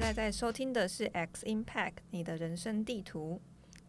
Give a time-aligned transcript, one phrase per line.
[0.00, 3.38] 现在在收听的是 X Impact，你的人生地图。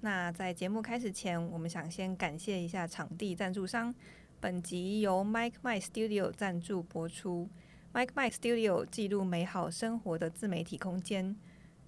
[0.01, 3.95] 那在节目开始前，我们想先感谢一下场地赞助商。
[4.41, 7.49] 本集由 Mike Mike Studio 赞助播出。
[7.93, 11.33] Mike Mike Studio 记录美好生活的自媒体空间，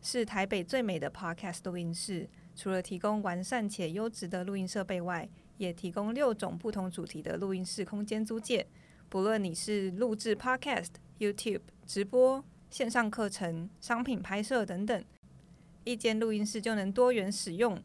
[0.01, 2.29] 是台北最美的 Podcast 录音室。
[2.55, 8.65] 除了提供完善且优质的录音设备外，也提供六种不同主题的录音室空间租借。
[9.09, 12.41] 不论你是录制 Podcast、YouTube 直播。
[12.73, 15.05] 线上课程、商品拍摄等等，
[15.83, 17.79] 一间录音室就能多元使用。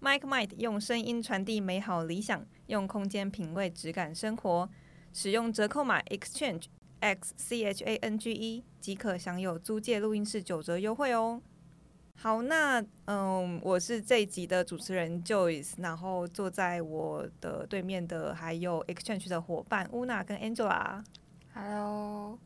[0.00, 4.68] MicMind 用声音传递美好理想，用空间品味质感生活。
[5.12, 6.64] 使用折扣码 Exchange
[6.98, 11.40] X C H A N G E 即可享有租借录音室九折优惠哦。
[12.16, 21.04] 好，那嗯，我是这一集的主持人 Joyce，然后坐在我的对面的还有 Exchange 的伙伴 Una 跟 Angela。
[21.54, 22.36] Hello。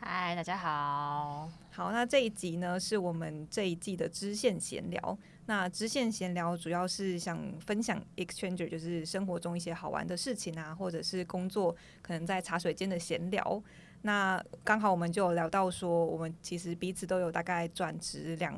[0.00, 1.50] 嗨，大家好。
[1.70, 5.18] 好，那这一集呢，是我们这一季的支线闲聊。
[5.46, 13.60] 那支线闲聊主要是想分享 Exchanger，就是生活中一些好玩的事情啊，或者是工作可能在茶水间的闲聊。
[14.02, 18.56] 那刚好我们就有聊到说，我们其实彼此都有大概转职两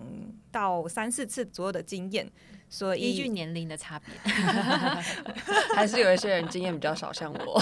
[0.53, 2.31] 到三四次左右的经验。
[2.69, 4.15] 所以依据年龄的差别，
[5.75, 7.61] 还是有一些人经验比较少，像我。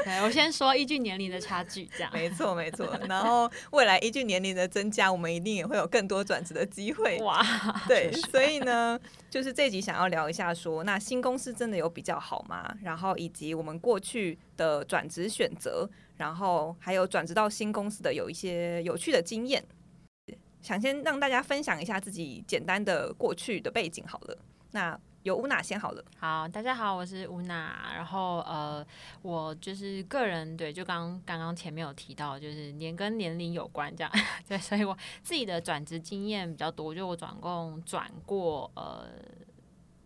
[0.04, 2.86] 对，我先说依据年龄的差距，这样 没错没错。
[3.08, 7.18] 然后未来依据年龄的增加，我们一定也会有更多转职的机会。
[7.18, 7.42] 哇，
[7.86, 12.74] 对，所以呢，就是这集想要聊一下说，说那新公司真的有比较好吗？
[12.82, 19.64] 然后以及我们过去的转职选择，然后还有转职到新公司的有一些有趣的经验。
[20.62, 24.38] 想先让大家分享一下自己简单的过去的背景好了，
[24.72, 26.02] 那由乌娜先好了。
[26.18, 27.92] 好，大家好，我是乌娜。
[27.94, 28.84] 然后呃，
[29.20, 34.10] 我就是个人对，就刚刚刚前面有提到，就是年跟年龄有关这样，
[34.48, 39.10] 对，所以我自己的转职经验比较多，就我转共转过呃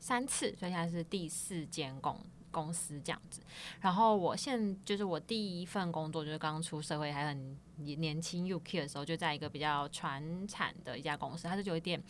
[0.01, 2.19] 三次，所以现在是第四间工。
[2.55, 3.41] 公司这样子，
[3.81, 12.01] 然后我现就是我第一份工作，就是刚出社会还很年轻 UK 的时候，就在一个比较传产的一家公司，它是有一点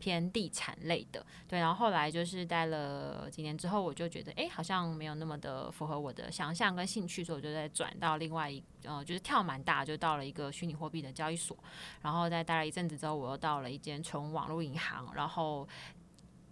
[0.00, 1.60] 偏地产类的，对。
[1.60, 11.56] 然后后来就是待了几年之后，我就觉得哎，好像没有那么的符合我的想象跟兴趣，所以我就在转到另外一呃，就是跳蛮大，就到了一个虚拟货币的交易所。
[12.00, 15.68] 然后在待了一阵子之后，我又到了一间纯网络银行，然后。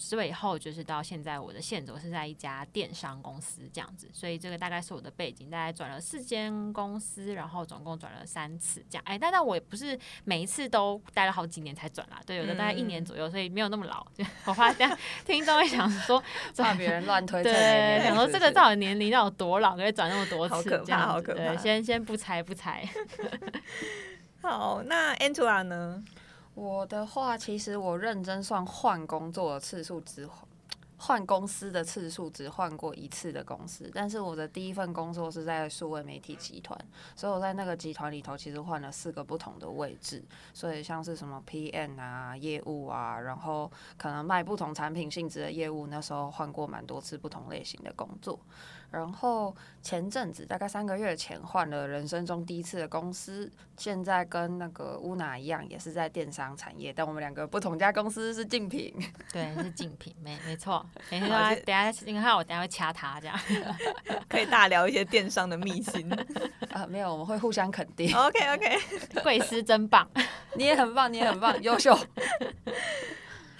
[0.00, 9.02] 之后就是到现在，我的现职是在一家电商公司这样子，所以这个大概是我的背景，大概转了四间公司，然后总共转了三次这样。
[9.06, 14.06] 哎，但但我也不是每一次都待了好几年才转啦，对，有的大概一年左右，所以没有那么老。
[14.14, 16.22] 就我怕这样听众会想说，
[16.56, 21.54] 怕别人乱推，对，想说这个到底年龄要有多老，可以转那么多次，好可怕，好可怕。
[21.54, 22.88] 对，先先不猜不猜。
[24.42, 26.02] 好，那 Angela 呢？
[26.60, 30.28] 我的话，其实我认真算换工作的次数只
[30.98, 36.78] 换公司的次数只换过一次的公司，但是我的第一份工作是在数位媒体集团，
[37.16, 40.22] 所以我在那个集团里头其实换了四个不同的位置，
[40.52, 48.38] 所以像是什么 PM 啊、业务啊，然后可能卖不同产品性质的业务，那时候换过蛮多次不同类型的工作。
[48.90, 58.94] 然后前阵子大概三个月前换了人生中第一次的公司，现在跟那个乌娜一样，也是在电商产业，但我们两个不同家公司是竞品，
[59.32, 60.84] 对，是竞品，没没错。
[61.08, 63.38] 等下等下，你看我等下会掐他这样，
[64.28, 66.12] 可以大聊一些电商的秘辛
[66.72, 68.14] 啊，没有，我们会互相肯定。
[68.16, 70.08] OK OK，贵司真棒，
[70.54, 71.96] 你也很棒，你也很棒，优秀。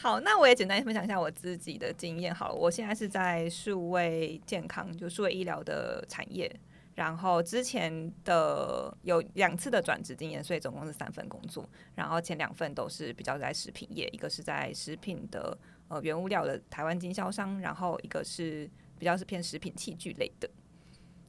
[0.02, 2.34] 好，那我也简单分享一下我自己的经验。
[2.34, 6.50] 好，我现在是在数位健康，就数位医疗的产业。
[6.94, 11.68] 然后之前的有两次的转职经验，所以总共是三份工作。
[11.94, 15.56] 然后前两份都是比较在食品业，一个是在食品的
[15.88, 18.66] 呃原物料的台湾经销商，然后一个是
[18.98, 20.48] 比较是偏食品器具类的。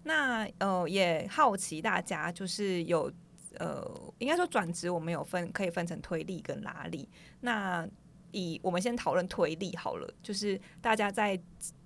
[0.04, 3.12] 那呃也好奇大家就是有
[3.60, 3.86] 呃
[4.20, 7.10] 应该说转职，我们有分可以分成推力跟拉力。
[7.42, 7.86] 那
[8.32, 11.40] 以我们先讨论推力好了，就是大家在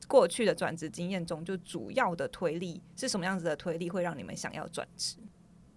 [0.07, 5.17] 过去的转职经验中，就主要的推力是什么样子的推力会让你们想要转职？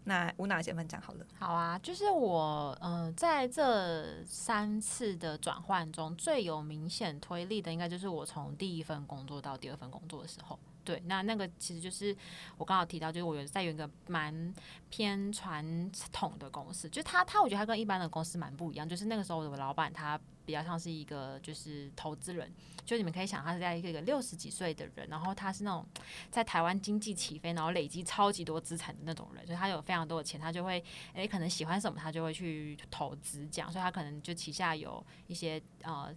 [0.04, 1.26] 那吴娜先分享好了。
[1.38, 10.58] 好啊，就是我呃在这三次的转换中，最有明显推力的，应该就是我从第一份工作到第二份工作的时候。
[10.82, 12.16] 对，那那个其实就是
[12.56, 14.54] 我刚好提到，就是我有在有一个蛮
[14.88, 20.18] 偏传统的公司，就他他我觉得他跟一般的公司蛮不一样，就是那个时候我的老板他
[20.48, 22.50] 比较像是一个就是投资人，
[22.86, 25.86] 就你们可以想他是在一个六十几岁的人，然后他是那种
[26.30, 36.14] 在台湾经济起飞，然后累积超级多资产的那种人，所以他有非常多的钱，他就会诶可能喜欢什么他就会去投资这样，所以他可能就旗下有一些呃。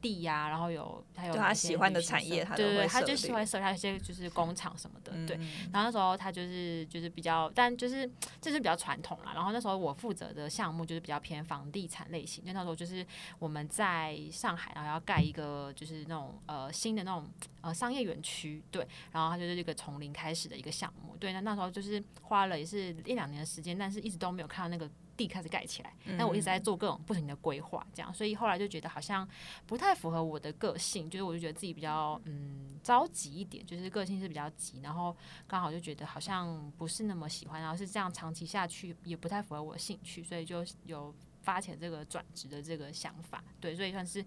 [0.00, 5.36] 地呀、啊，然后有还有他喜欢的产业，他对对，他就喜欢设他一些就是工厂什么的，嗯、对。
[5.72, 8.08] 然后那时候他就是就是比较，但就是
[8.40, 9.32] 这是比较传统啦。
[9.34, 13.04] 然后那时候我负责的项目就是比较偏房地产类型，因为那时候就是
[13.38, 17.28] 我们在上海，然后要盖一个就是那种呃新的那种
[17.60, 18.86] 呃商业园区，对。
[19.12, 21.32] 然后他就是一个从零开始的一个项目，对。
[21.32, 24.90] 那那时候就是花了也是一两年的时间，但是一直都没有看到那个。
[25.16, 29.26] 地开始盖起来，但我一直在做各种不停的规划，这样，所以后来就觉得好像
[29.66, 35.16] 不太符合我的个性，就是我就觉得自己比较嗯着急一点，就是个性是比较急，然后
[35.46, 44.24] 刚好就觉得好像不是那么喜欢，然后是这样长期下去也不太符合我的兴趣，所以就有发起这个转职的这个想法，对，所以算是。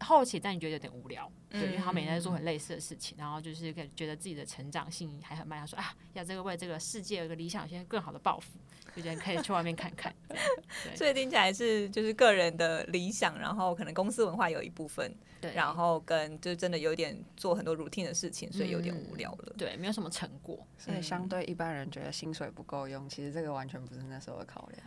[0.00, 8.58] 后期，但你觉得有点无聊，对，因为他每天在做很类似的事情，然后就是觉得自己的成长性还很慢，他说啊，要这个为这个世界有个理想，有些更好的抱负，
[8.94, 10.14] 就觉得可以去外面看看。
[10.28, 10.36] 对，
[10.96, 24.86] 所以听起来是就是个人的理想，然后可能公司文化有一部分，对，然后跟就真的有点做很多 routine 的事情，所以有点无聊了，嗯、对，没有什么成果，所以相对一般人觉得薪水不够用，其实这个完全不是那时候的考量。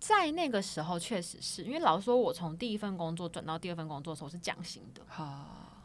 [0.00, 5.02] 在那个时候，确实是因为老实说，我从第一份工作转到第二份工作的时候是降薪的。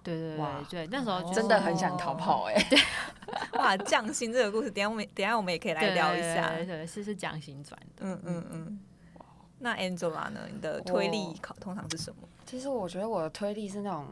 [0.02, 2.56] 对对对对，那时候真的很想逃跑哎。
[2.70, 2.80] 对，
[3.60, 6.56] 哇，降薪这个故事，等下我们等下我们也可以来聊一下。
[6.56, 8.06] 对对，是是降薪转的。
[8.06, 8.80] 嗯嗯嗯。
[9.60, 10.42] 那 Angela 呢？
[10.54, 12.28] 你的推力考通常是什么？
[12.46, 14.06] 其实我觉得我的推力是那种。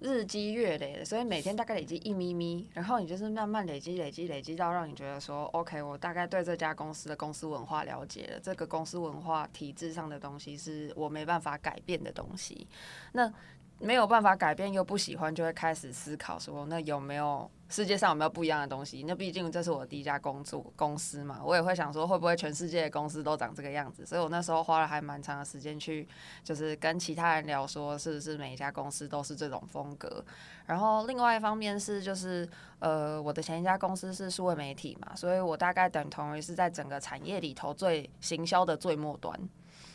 [0.00, 12.66] 日积月累的，所以每天大概累积一咪咪，然后你就是慢慢累积、累积、累积到让你觉得说，OK，我大概对这家公司的公司文化了解了，这个公司文化体制上的东西是我没办法改变的东西，
[13.12, 13.32] 那。
[13.80, 19.02] 没有办法改变又不喜欢，就会开始思考说，那有没有世界上有没有不一样的东西？
[19.08, 24.04] 那毕竟这是我第一家工作公司嘛，我也会想说，会不会全世界的公司都长这个样子？
[24.04, 26.06] 所以我那时候花了还蛮长的时间去，
[26.44, 30.22] 就是跟其他人聊，说是不是每一家公司都是这种风格。
[30.66, 32.46] 然后另外一方面是，就是
[32.80, 39.34] 呃，我的前一家公司是数位媒体嘛，所以我大概等同于是在整个产业里头最行销的最末端。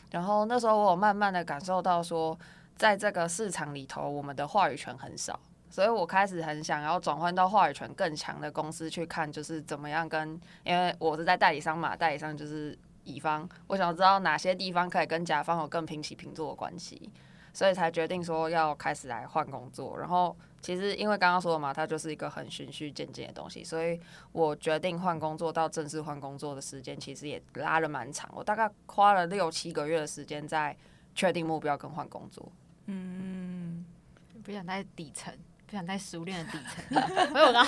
[0.10, 2.36] 然后那时候我有慢慢的感受到说。
[2.76, 5.40] 在这个市场里头，我们的话语权很少，
[5.70, 17.10] 所以我开始很想要转换到话语权更强的公司去看，就是怎么样跟，因为我是在代理商嘛，代理商就是乙方，我想知道哪些地方可以跟甲方有更平起平坐的关系，
[17.54, 19.98] 所以才决定说要开始来换工作。
[19.98, 23.98] 然后其实因为刚刚说的嘛，它就是一个很循序渐进的东西，所以
[24.34, 30.76] 我决定换工作到正式换工作的时间其实也拉了蛮长，我大概花了六七个月的时间在
[31.14, 32.52] 确定目标跟换工作。
[32.88, 33.86] 嗯，
[34.44, 35.34] 不想在底层，
[35.66, 37.04] 不想在食物链的底层。
[37.32, 37.66] 所以我刚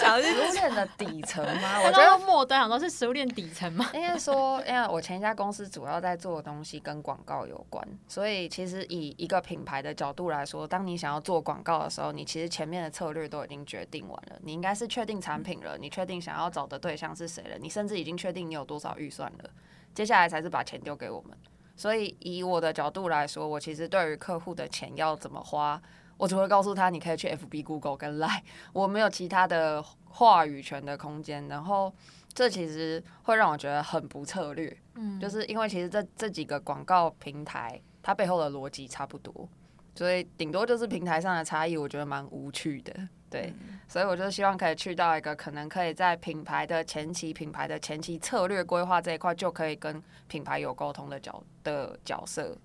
[0.00, 1.80] 想的是食物链的底层吗？
[1.84, 3.90] 我觉得末端想说是食物链底层吗？
[3.92, 14.38] 应该说，因为我前一家公司主要在做的东西跟广告有关，所以其实以一个品牌的角度来说，当你想要做广告的时候，你其实前面的策略都已经决定完了。
[14.42, 19.50] 你应该是确定产品了，你确定想要找的对象是谁了，你甚至已经确定你有多少预算了，
[19.92, 21.36] 接下来才是把钱丢给我们。
[21.76, 25.80] 所以，以我的角度来说，我其实对于客户的钱要怎么花，
[26.16, 31.46] 我只会告诉他，你可以去 FB、Google 跟 Line， 我没有其他的话语权的空间。
[31.48, 31.92] 然后，
[32.32, 39.48] 这其实会让我觉得很不策略，嗯，就是因为其实这这几个广告平台，它背后的逻辑差不多，
[39.94, 43.08] 所以顶多就是平台上的差异，我觉得蛮无趣的。
[43.34, 43.52] 对，
[43.88, 52.56] 所以我就希望可以去到一个可能可以在品牌的前期、品牌的前期策略规划这一块，就可以跟品牌有沟通的角的角色，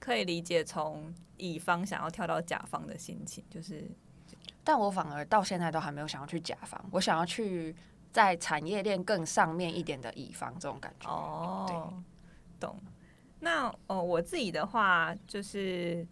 [0.00, 3.84] 可以理解从乙方想要跳到甲方的心情，就是，
[4.64, 7.76] 但我反而到现在都还没有想要去甲方，我想要去
[8.10, 11.10] 在产业链更上面一点的乙方这种感觉。
[11.10, 11.76] 哦，对，
[12.58, 12.80] 懂。
[13.40, 16.06] 那哦，我自己的话就是。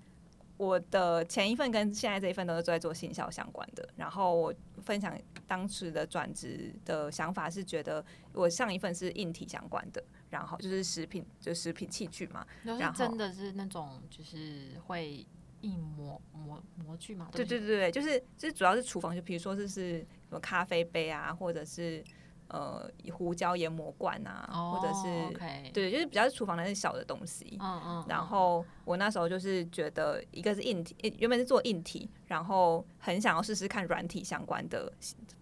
[0.56, 3.88] 我的前一份跟现在这一份都是在做行销相关的。
[3.96, 12.46] 然后我分享当时的转职的想法是，觉得我上一份是硬体相关的，然后就是食品，就食品器具嘛。
[12.62, 15.26] 然后真的是那种就是会
[15.60, 17.28] 硬模模模具嘛？
[17.32, 22.02] 对对对对，就是就是主要是厨房，就比如说就是什么咖啡杯啊，或者是
[22.48, 27.56] 呃胡椒研磨罐啊，哦、或者是对，就是比较厨房的那小的东西。
[27.60, 28.04] 嗯嗯。
[28.08, 34.92] 然后我那时候就是觉得，一个是硬体，原本是做硬体，然后很想要试试看软体相关的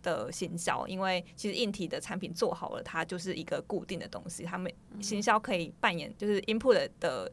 [0.02, 7.30] 的行销，因为其实硬体的产品做好了，它就是一个固定的东西，他们行销可以扮演就是 input 的。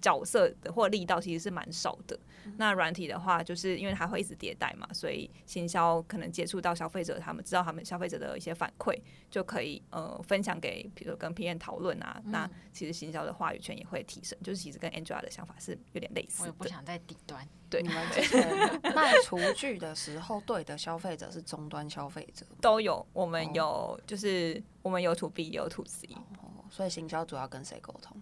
[0.00, 2.18] 角色的或力道其实是蛮少的。
[2.56, 8.98] 那软体的话，就是因为它会一直迭代嘛，所以行销可能接触到消费者，他们知道他们消费者的一些反馈，
[9.30, 12.20] 就可以呃分享给，比如说跟 PM 讨论啊。
[12.24, 16.42] 嗯、那其实行销的话语权也会提升，就是其实跟 Angela 的想法是有点类似。
[16.42, 17.46] 我也不想在底端。
[17.68, 23.06] 对，你们之前 卖厨具的时候，对的消费者是终端消费者都有。
[23.12, 26.08] 我们有，就是我们有 To B 也有 To C，
[26.42, 28.20] 哦，所以行销主要跟谁沟通？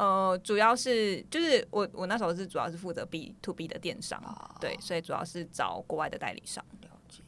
[0.00, 6.64] 呃，主要是就是我我那时候是主要是负责 B to B 的电商，啊、对，所以主要是找国外的代理商。
[6.80, 7.22] 了解。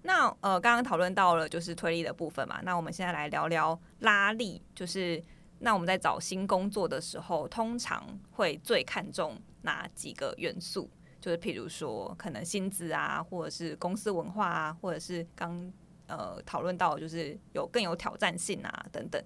[0.00, 5.22] 那呃，刚刚讨论到了就是推力的部分嘛，那我们现在来聊聊拉力，就是
[5.58, 10.88] 那我们在找新工作的时候，通常会最看重哪几个元素？
[11.20, 15.70] 就是譬如说，可能薪资啊，或者是公司文化啊，或者是刚
[16.06, 19.22] 呃讨论到就是有更有挑战性啊等等。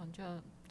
[0.00, 0.22] 我就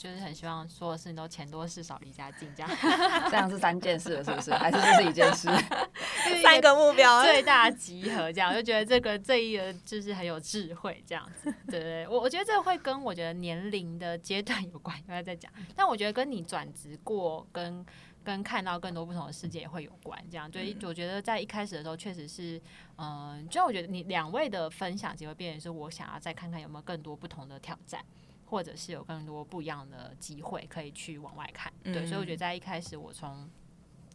[0.01, 2.77] 就是很希望所有事情都钱多事少离家近这样，
[3.29, 4.51] 这样是三件事了是不是？
[4.51, 5.47] 还是就是一件事？
[6.41, 11.53] 三个目标最大集合这样，我就觉得这个这一个就是很有智慧这样子。
[11.67, 15.51] 对对，我我觉得这会跟我觉得年龄的阶段有关，刚才在讲。
[15.75, 17.85] 但我觉得跟你转职过，跟
[18.23, 20.19] 跟看到更多不同的世界也会有关。
[20.31, 22.59] 这样，所以我觉得在一开始的时候，确实是，
[22.97, 28.03] 嗯，就我觉得你两位的分享机会变成是我想要再看看有没有更多不同的挑战。
[28.51, 33.49] 或者是有更多不一样的机会可以去往外看，对，嗯、所以我觉得在一开始我从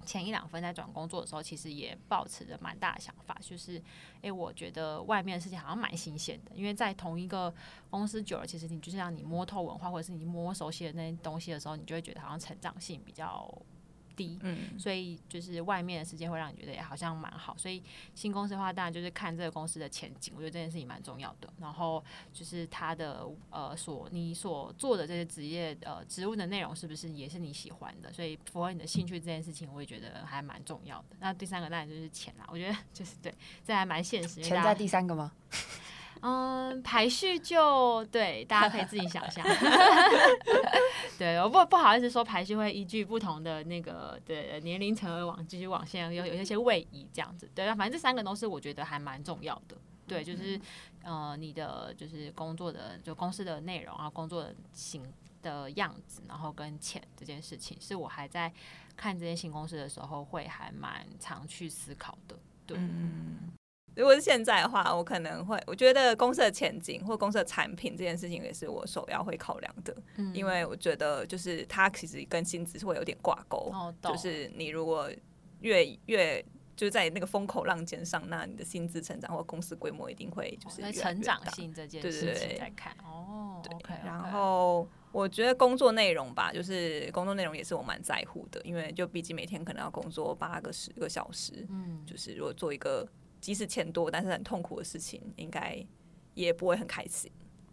[0.04, 3.76] 前一两分在转工作的时候，其实也抱持着蛮大的想法，就是，
[4.20, 7.52] 诶、欸，我觉得外面的世界好像蛮新鲜的，因为在同一个
[7.88, 13.50] 公司久了，其实你就是让你摸透文化，或者是你摸熟悉的那些东西的时候，你就会觉得好像成长性比较。
[14.16, 17.82] 低，嗯，所以就是外面的世界会让你觉得也好像蛮好，所以
[18.14, 21.52] 新公司的话，当然就是看这个公司的前景，我觉得这件事情蛮重要的。
[21.60, 31.16] 然后就是他的呃所你所做的这些职业呃职务的内容是不是也是你喜欢的，所以符合你的兴趣这件事情，我也觉得还蛮重要的。
[31.20, 34.42] 那第三个当然就是钱啦，我觉得 就是对，这还蛮现实。
[34.42, 35.32] 钱在第三个吗？
[36.22, 39.44] 嗯，排序就对，大家可以自己想象。
[41.18, 47.48] 对，我不不好意思说排序会依据不同的那个对年龄层而往继续往前有有一些位移这样子。
[47.54, 49.76] 对，反正这三个都是我觉得还蛮重要的。
[50.06, 50.60] 对，就是
[51.02, 55.02] 呃你的就是工作的就公司的内容啊，工作的形
[55.42, 58.52] 的样子，然后跟钱这件事情，是我还在
[58.96, 62.36] 看这些新公司的时候会还蛮常去思考的。
[62.66, 62.76] 对。
[62.78, 63.52] 嗯
[63.96, 75.10] 如果是现在的话，我可能会，我觉得公司的前景或公司的产品这件事情也是我首要会考量的，嗯、因为我觉得就是它其实跟薪资会有点挂钩，哦、就是你如果
[75.60, 76.44] 越越
[76.76, 83.96] 就是在那个风口浪尖上，那你的薪资成长或公司规模一定会就是越越、哦、成长性这件事情在看哦，对。
[84.04, 93.08] 然后我觉得工作内容吧，就是工作内容也是我蛮在乎的，因为就毕竟每天可能要工作八个十个小时，嗯，就是如果做一个。
[93.46, 95.80] 即使钱多，但是很痛苦的事情，应该
[96.34, 97.30] 也不会很开心。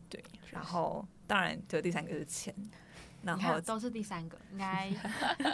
[0.07, 2.53] 对，然后当然，就第三个是钱，
[3.23, 4.93] 然后都是第三个，应该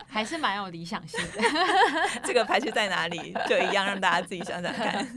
[0.05, 1.41] 还是蛮有理想性的。
[2.25, 5.07] 这个排序在哪里，就一样让大家自己想想看。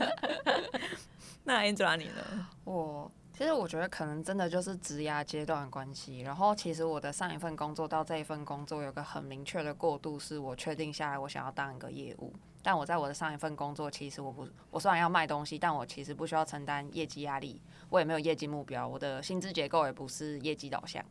[1.43, 2.47] 那 Angela 你呢？
[2.63, 6.21] 我其实我觉得可能真的就是职涯阶段的关系。
[6.21, 12.33] 然后其实我的上一份工作到这一份工作有个很明确的过渡，是我确定下来我想要当一个业务。
[12.63, 21.05] 但我在我的上一份工作，其实我不，我虽然要卖东西，但我其实不需要承担业绩压力，我也没有业绩目标，我的薪资结构也不是业绩导向，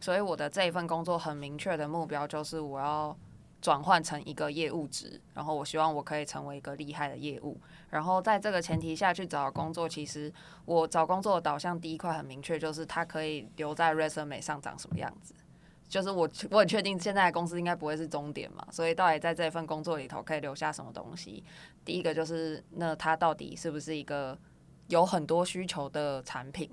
[0.00, 3.16] 所以我的这一份工作很明确的目标就是我要
[3.60, 7.58] 转换成一个业务职，然后我希望我可以成为一个厉害的业务，
[7.90, 10.32] 然后在这个前提下去找工作，其实
[10.64, 15.34] 我找工作的导向第一块很明确，就是它可以留在 resume 上长什么样子。
[15.94, 21.44] 就是我，我很确定现在的公司应该不会是终点嘛，所以到底在这份工作里头可以留下什么东西？
[21.84, 24.36] 第一个就是，那它到底是不是一个
[24.88, 26.68] 有很多需求的产品？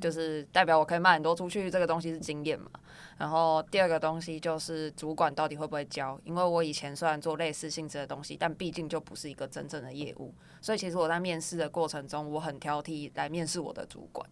[0.00, 2.70] 就是代表我可以卖很多出去，这个东西是经验嘛。
[3.18, 6.18] 然后第二个东西就是主管到底会不会教？
[6.24, 14.26] 因为我以前虽然做类似性质的东西，但毕竟就不是一个真正的业务，所以其实我在面试的过程中，我很挑剔来面试我的主管。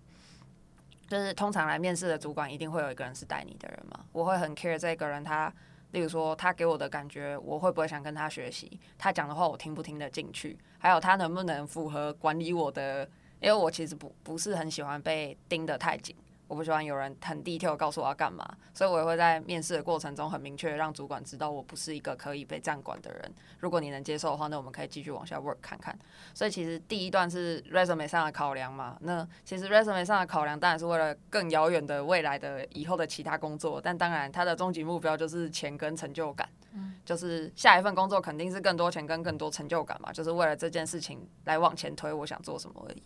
[1.11, 5.53] 就是通常来面试的主管一定会有一个人是带你的人嘛，我会很 care 这个人他，
[5.91, 8.79] 例如说他给我的感觉，我会不会想跟他学习？
[8.97, 10.57] 他讲的话我听不听得进去？
[10.79, 13.03] 还有他能不能符合管理我的
[13.41, 16.15] 因为我其实不不是很喜欢被盯得太紧。
[16.51, 23.33] 我不喜欢有人很 detail 告诉我要干嘛，所以我也会在面试的过程中很明确让主管知道我不是一个可以被这样管的人。
[23.61, 25.97] 如果你能接受的话，那我们可以继续往下 work 看看。
[26.35, 28.97] 所以其实第一段是 resume 上的考量嘛。
[29.03, 36.49] 那其实 resume 上的考量当然是为了更遥远的未来的以后的其他工作，但当然它的终极目标就是钱跟成就感。
[36.73, 43.03] 嗯，就是下一份工作肯定是更多钱跟更多成就感嘛，就是为了这件事情来往前推我想做什么而已。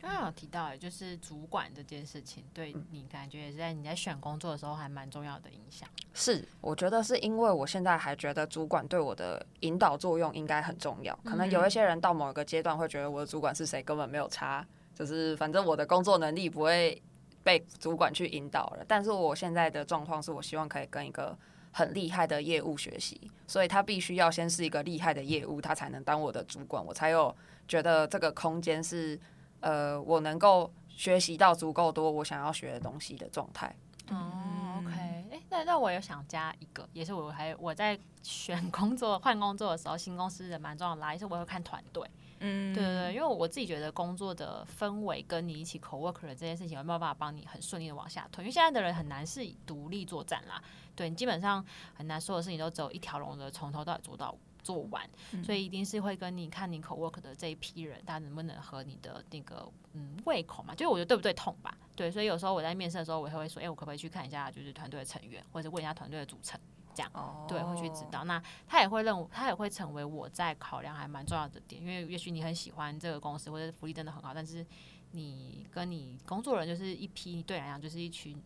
[0.00, 5.88] 刚刚有提到，就是主管这件事情，对你感觉也是在你在选工作的时候还蛮重要的影响。
[6.14, 11.18] 是，我觉得是因为我现在还觉得主管对我的引导作用应该很重要。
[11.24, 14.64] 可能有一些人到某一个阶段会觉得我的主管是谁根本没有差，
[14.94, 17.02] 就是反正我的工作能力不会
[17.42, 18.84] 被主管去引导了。
[18.86, 21.36] 但是我现在的状况是我希望可以跟一个
[21.72, 27.34] 很厉害的业务学习，所以他必须要先是一个厉害的业务，他才能当我的主管，我才有
[27.66, 29.18] 觉得这个空间是。
[29.60, 33.74] 呃，我能够学习到足够多我想要学的东西的状态。
[34.10, 34.90] 哦，OK，
[35.30, 42.08] 哎，那那我也想加一个，也是我还我在选工作换工作的时候，新公司人蛮重要的啦，也是我会看团队。
[42.40, 48.44] 嗯，对对对，因为我自己觉得工作的氛围跟你一起 co-worker 这件事情有没有办法帮你很顺利的往下推？
[48.44, 50.62] 因为现在的人很难是独立作战啦，
[50.94, 51.62] 对你基本上
[51.94, 54.34] 很难所有事情都只有一条龙的从头到尾做到。
[54.68, 55.02] 做完，
[55.42, 60.74] 所以一定是会跟你看你 co-work 的这一批人，他能不能和你的那个嗯胃口嘛？
[60.74, 61.74] 就是我觉得对不对痛吧？
[61.96, 66.60] 对，所以有时候我在面试的时候，我也会说，哎、欸，我可不可以去看一下，就是团队的成员，或者问一下团队的组成，
[66.94, 68.24] 这样，哦、对，会去知道。
[68.24, 74.64] 那他也会认为，他也会成为我在考量还蛮重要的点，因为也许你很喜欢这个公司，或者福利真的很好，但是
[75.12, 78.38] 你跟你工作人就是一批，对来讲就是一群，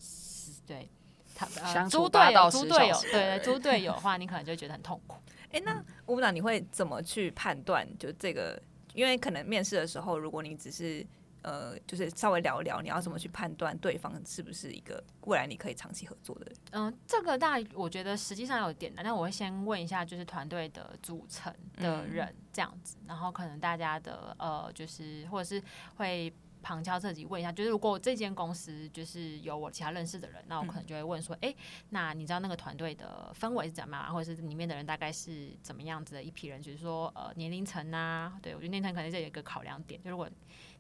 [0.65, 0.89] 对，
[1.35, 5.17] 他呃猪队友，猪队友，对对，猪队友的话， 你可能就会觉得很痛苦。
[5.53, 7.87] 哎、欸，那吴部长，你会怎么去判断？
[7.99, 8.61] 就这个，
[8.95, 11.07] 因为可能面试的时候，如果你只是
[11.43, 16.57] 呃，就是稍微聊一聊，你要怎么去判断对方是不是一个未来你可以长期合作的人？
[16.71, 25.63] 嗯，这个大我觉得实际上有点难，但我会先问一下，就是团队的组成的人这样子，嗯、然后可能大家的呃，就是或者是
[25.97, 26.33] 会。
[26.63, 31.55] 旁敲侧击问一下，就是如果这间公司就是有我其他认识的人，那我可能就会问说，哎、
[31.91, 36.63] 那你知道那个团队的氛围是怎么样，或者是里面的人大概是怎么样子的一批人？
[36.63, 40.01] 就是说，呃，年龄层啊，对我觉得年龄层可能是有一个考量点。
[40.03, 40.29] 就如果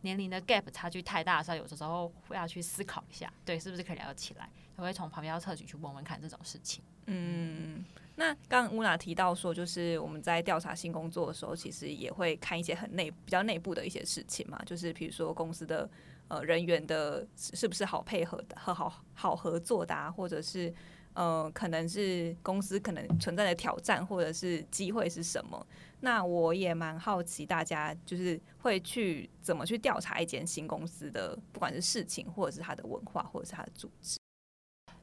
[0.02, 4.48] 年龄的 gap 差距太大的时候，有的时候会要去思考一下，对，是不是可以聊得起来？
[4.76, 6.82] 我会从旁敲侧击去问问看这种事情。
[7.06, 7.84] 嗯。
[8.14, 15.88] 那刚刚乌娜提到说，就是我们在调查新工作的时候，其实也会看一些很内比较内部的一些事情嘛，就是比如说公司的
[16.28, 20.72] 呃人员的是不是好配合的和好好合作的啊，或者是
[21.14, 25.66] 呃可能是公司可能存在的挑战或者是机会是什么？
[26.00, 34.18] 那我也蛮好奇，大家就是会去怎么去调查一间新公司的，不管是事情或者是它的文化或者是它的组织。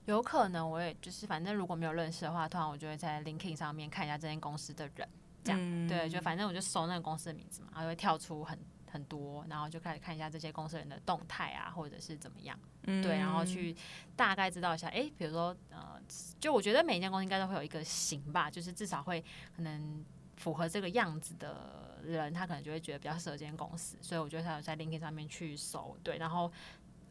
[0.05, 5.07] 有可能我也就是，反正如果没有认识的话，通常我就会在 LinkedIn 上面看一下这间公司的人，
[5.43, 8.57] 这样、嗯、对，就反正我就搜那个公司的名字嘛，然后会跳出很
[8.91, 13.75] 很多，然后就开始看一下这些公司人的动态啊，或者是怎么样，嗯、对，然后去
[14.15, 16.01] 大概知道一下，哎，比如说呃，
[16.39, 19.23] 就我觉得每一间公司应该都会有一个型吧，就是至少会
[19.55, 20.03] 可能
[20.37, 26.51] 符合这个样子的人，他可能就会觉得比较适合这间公司，所以我觉得他有在 LinkedIn 上面去搜，对，然后。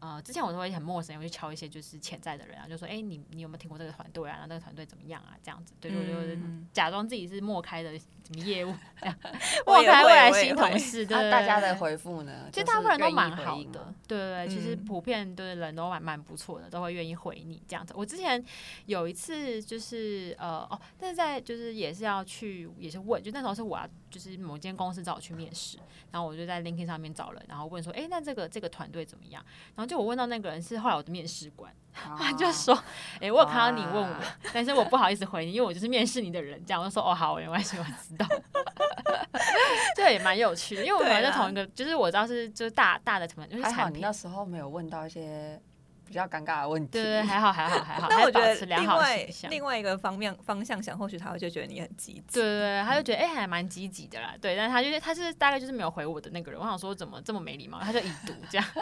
[0.01, 4.47] 呃，之前我都会很陌生，我就敲一些就是潜在的人啊，就说，哎、欸，你你有没有听过这个团队啊？
[4.49, 5.37] 那个团队怎么样啊？
[5.43, 6.41] 这样子，对，我就
[6.73, 9.17] 假装自己是莫开的什么业务，这样
[9.67, 17.93] 陌开未来新同事，对，大家的回复呢，其实大部分人都蛮好的，对对对，其实普遍对人都蛮蛮不错的，都会愿意回你这样子。
[17.97, 18.43] 我之前
[18.87, 25.79] 有一次就是呃哦，但是在就是也是要去也是问，就那时候是我要就是某间公司找我去面试，
[26.11, 29.45] 然后我就在 LinkedIn 上面找了，然后问说，哎、欸，那这个这个团队怎么样？
[29.75, 32.75] 然后就我问到那个人是后来我的面试官，他就说
[33.17, 34.17] ：“哎、欸，我有看到你问我，
[34.53, 38.27] 但是我不好意思回你，因为我就是面试你的人。”这样我就说：“哦，好，没关系，我知道。
[39.97, 45.61] ”这也蛮有趣的，因为我们在同一个，就是我知道是就是大大的什么，就是还好你那时候没有问到一些。
[46.09, 48.07] 比较尴尬的问题，对对，还好还好还好。
[48.09, 58.67] 但 我觉得另外另外一个方面方向想，或许他会就觉得你很积极，对对对，他就觉得哎、欸、还蛮积极的啦，对，但是他就是他是大概就是没有回我的那个人，我想说怎么这么没礼貌，他就已读这样。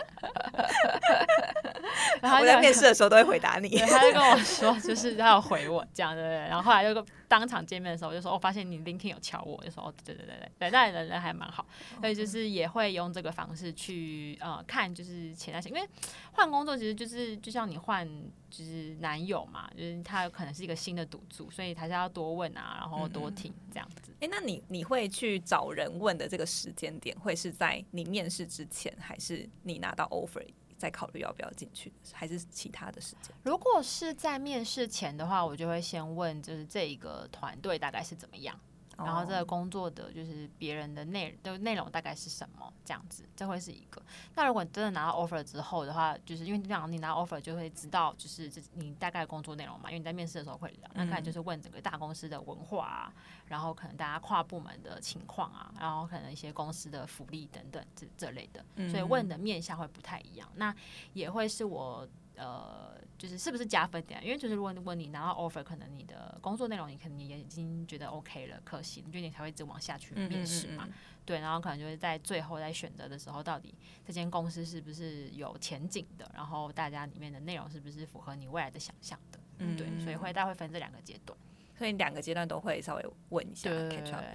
[2.23, 6.39] 我在面试的时候都会回答你，他就跟我说，就是他要回我这样，对不对？
[6.49, 6.95] 然后后来就
[7.29, 11.67] 当场见面的时候，我就说，我发现你 LinkedIn 有敲我，就说，哦，对对对对，对，那人人还蛮好，
[12.01, 15.89] 所以就是也会用这个方式去呃看，就是潜在性，因为
[16.33, 18.09] 换工作其实就是就像你换
[18.51, 24.13] 就是男友嘛，就是他有可能是一个新的赌注，所以还是要多问啊，然后多听这样子。
[24.21, 30.47] 哎、那你你会去找人问的这个时间点，会是在你面试之前，还是你拿到 offer？
[30.77, 33.35] 再考虑要不要进去，还是其他的时间？
[33.43, 38.59] 如果是在面试前的话，我就会先问，就是这一个团队大概是怎么样。
[38.99, 44.01] 然后这个工作的就是别人的内的内容大概是什么这样子，这会是一个。
[44.35, 50.91] 那如果你真的拿到 offer 之后的话，就是因为这样你拿到 offer 就会知道就是这你大概工作内容嘛，因为你在面试的时候会聊。
[50.95, 53.13] 那可能就是问整个大公司的文化啊，
[53.47, 60.49] 然后可能大家跨部门的情况啊，然后可能一些公司的福利等等这这类的，所以问的面向会不太一样。
[60.55, 60.75] 那
[61.13, 62.95] 也会是我呃。
[63.19, 64.23] 就是是不是加分点？
[64.23, 70.85] 因为就是如果如果你拿到 offer，可能你的工作内容你肯定也已经觉得 OK 了，可行，就你才会一直往下去面试嘛。
[70.85, 70.95] 嗯嗯嗯
[71.25, 73.75] 对，然后可能就是在最后在选择的时候，到底
[74.07, 76.31] 这间公司是不是有前景的？
[76.35, 79.39] 然后大家里面的内容是不是符合你未来的想象的？
[79.57, 81.39] 嗯，对，所以会大概会分这两个阶段，
[81.75, 83.71] 所以两个阶段都会稍微问一下，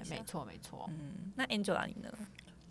[0.10, 0.90] 没错没错。
[0.90, 2.12] 嗯，那 Angela 你呢？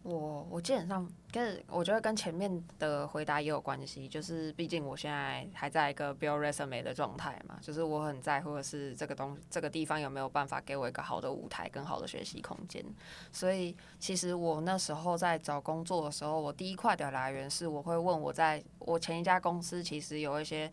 [0.03, 12.85] 我我基本上跟我觉得跟前面的回答也有关系，就是毕竟我现在还在一个 build resume 的状态嘛，就是我很在乎的是这个东这个地方有没有办法给我一个好的舞台跟好的学习空间，
[13.31, 20.71] 所以其实我那时候在找工作的时候，我第一块的来源是我会问我在我前一家公司其实有一些。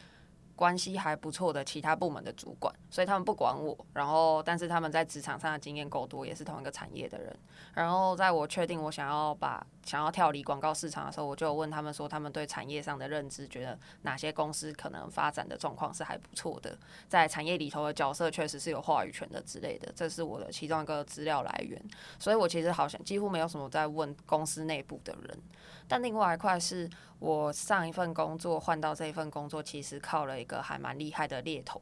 [0.57, 3.77] 关系还不错的其他部门的主管，所以他们不管我。
[3.93, 7.33] 然后，但是他们在职场上的经验够多，也是同一个产业的人。
[7.73, 19.89] 然后，在我确定我想要把想要跳离广告市场的时候，我就问他们说，他们对产业上的认知，觉得哪些公司可能发展的状况是还不错的，在产业里头的角色确实是有话语权的之类的。
[19.95, 21.81] 这是我的其中一个资料来源。
[22.19, 25.39] 所以我其实好像几乎没有什么在问公司内部的人。
[25.87, 31.81] 但另外一块是我上一份工作换到这一份工作，其实靠了一个还蛮厉害的猎头。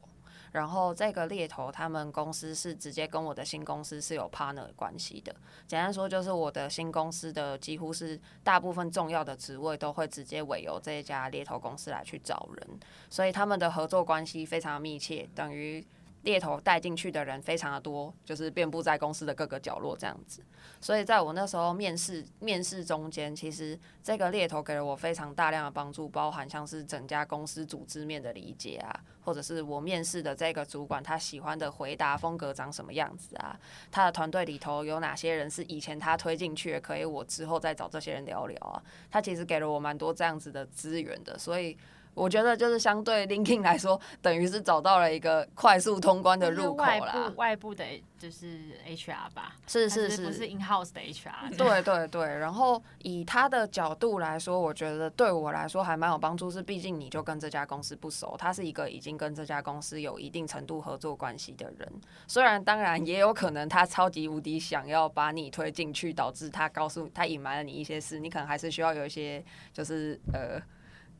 [0.56, 5.30] 然后这个猎头他们公司是直接跟我的新公司是有 partner 关系的。
[5.66, 15.86] 简单说就是我的新公司的几乎是大部分重要的职位都会直接委由这一家猎头公司来去找人，所以他们的合作关系非常密切，等于。
[16.26, 20.42] 猎头带进去的人非常的多，就是遍布在公司的各个角落这样子。
[20.80, 33.56] 所以在我那时候面试面试中间，其实这个猎头给了我非常大量的帮助，包含像是整家公司组织面的理解啊，或者是我面试的这个主管他喜欢的回答风格长什么样子啊，
[33.92, 38.82] 他的团队里头有哪些人是以前他推进去的，可以我之后再找这些人聊聊啊。
[39.08, 41.78] 他其实给了我蛮多这样子的资源的，所以。
[42.16, 46.86] 我觉得就是相对 LinkedIn 来说，等于是找到了一个快速通关的入口啦。
[46.86, 47.84] 外部外部的，
[48.18, 49.54] 就是 HR 吧？
[49.66, 51.54] 是是是，不是 in house 的 HR？
[51.58, 52.38] 对对对。
[52.38, 56.50] 然后以他的角度来说，我觉得对我来说还蛮有帮助。
[56.50, 61.92] 是，毕竟你就跟这家公司不熟，他是一个已经跟这家公司有一定程度合作关系的人。
[62.26, 70.58] 虽然当然也有可能他超级无敌想要把你推进去，导致他告诉他隐瞒了你一些事，你可能还是需要有一些就是呃。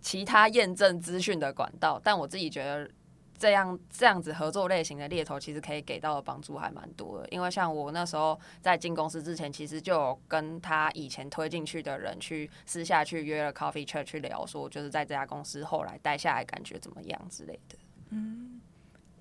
[0.07, 2.89] 其他验证资讯的管道，但我自己觉得
[3.37, 7.29] 这样这样子合作类型的猎头，其实可以给到的帮助还蛮多的。
[7.31, 17.77] 因为像我那时候在进公司之前，其实就有跟他以前推进去的人去私下去约了 coffee chat 去聊，说就是在这家公司后来待下来感觉怎么样之类的。
[18.11, 18.56] 嗯。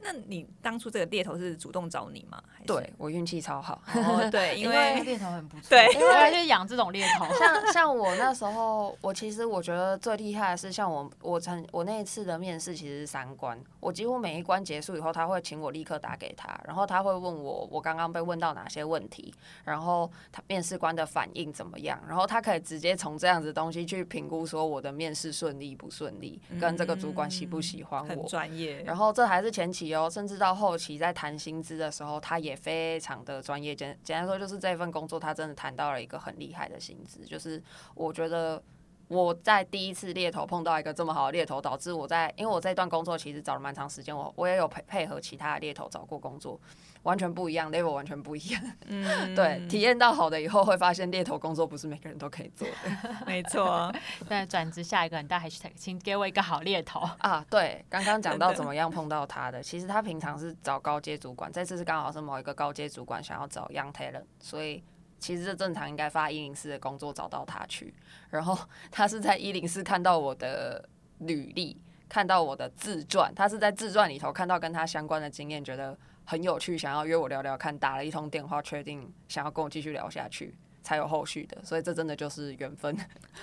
[0.06, 2.40] 那你当初这个猎头是主动找你吗？
[2.68, 3.82] 对，我运气超好。
[3.96, 5.68] 哦， 对，因为猎头很不错。
[5.70, 7.26] 对，因为就是养这种猎头。
[7.40, 28.08] 像像我那时候，我其实我觉得最厉害的是，像我我曾我那一次的面试其实是三关，我几乎每一关结束以后，他会请我立刻打给他，然后他会问我我刚刚被问到哪些问题，然后他面试官的反应怎么样，然后他可以直接从这样子东西去评估说我的面试顺利不顺利，跟这个主管喜不喜欢我。
[28.08, 28.84] 很专业。
[28.84, 29.95] 然后这还是前期。
[30.10, 33.76] 甚至到后期在谈薪资的时候，他也非常的专业。
[33.76, 37.26] 简简单说，就是这份工作他真的谈到了一个很厉害的薪资。
[37.26, 37.62] 就是
[37.94, 38.62] 我觉得
[39.08, 46.60] 我在第一次猎头碰到一个这么好的猎头，导致我在因为我这段工作其实找了蛮长时间，我我也有配配合其他的猎头找过工作。
[47.04, 48.60] 完全不一样，level 完全不一样。
[48.88, 53.16] 嗯， 对，体验到好的以后，会发现猎头工作不是每个人都可以做的。
[53.28, 53.94] 没错。
[54.28, 57.46] 但，转职下一个很大 hashtag，请给我一个好猎头啊！
[57.48, 64.84] 对，刚刚讲到怎么样碰到他的， 其实他平常是找高阶主管，这次是刚好是某一个高阶主管想要找 young talent，所以
[65.20, 67.94] 其实这正常应该发一零四的工作找到他去，
[68.30, 68.58] 然后
[68.92, 70.88] 他是在一零四看到我的。
[71.20, 81.58] 履历，看到我的自传，他是在自传里头看到跟他相关的经验，觉得很有趣，想要约我聊聊看，打了一通电话，确定想要跟我继续聊下去，才有后续的。
[81.64, 82.94] 所以这真的就是缘分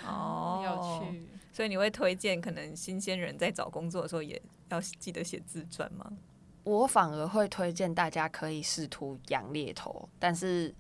[0.07, 1.27] 哦，有趣。
[1.51, 6.13] 所以你会推荐可能新鲜人在找工作的时候也要记得写自传吗？
[6.65, 10.75] 我反而会推荐大家可以试图养猎头，但是。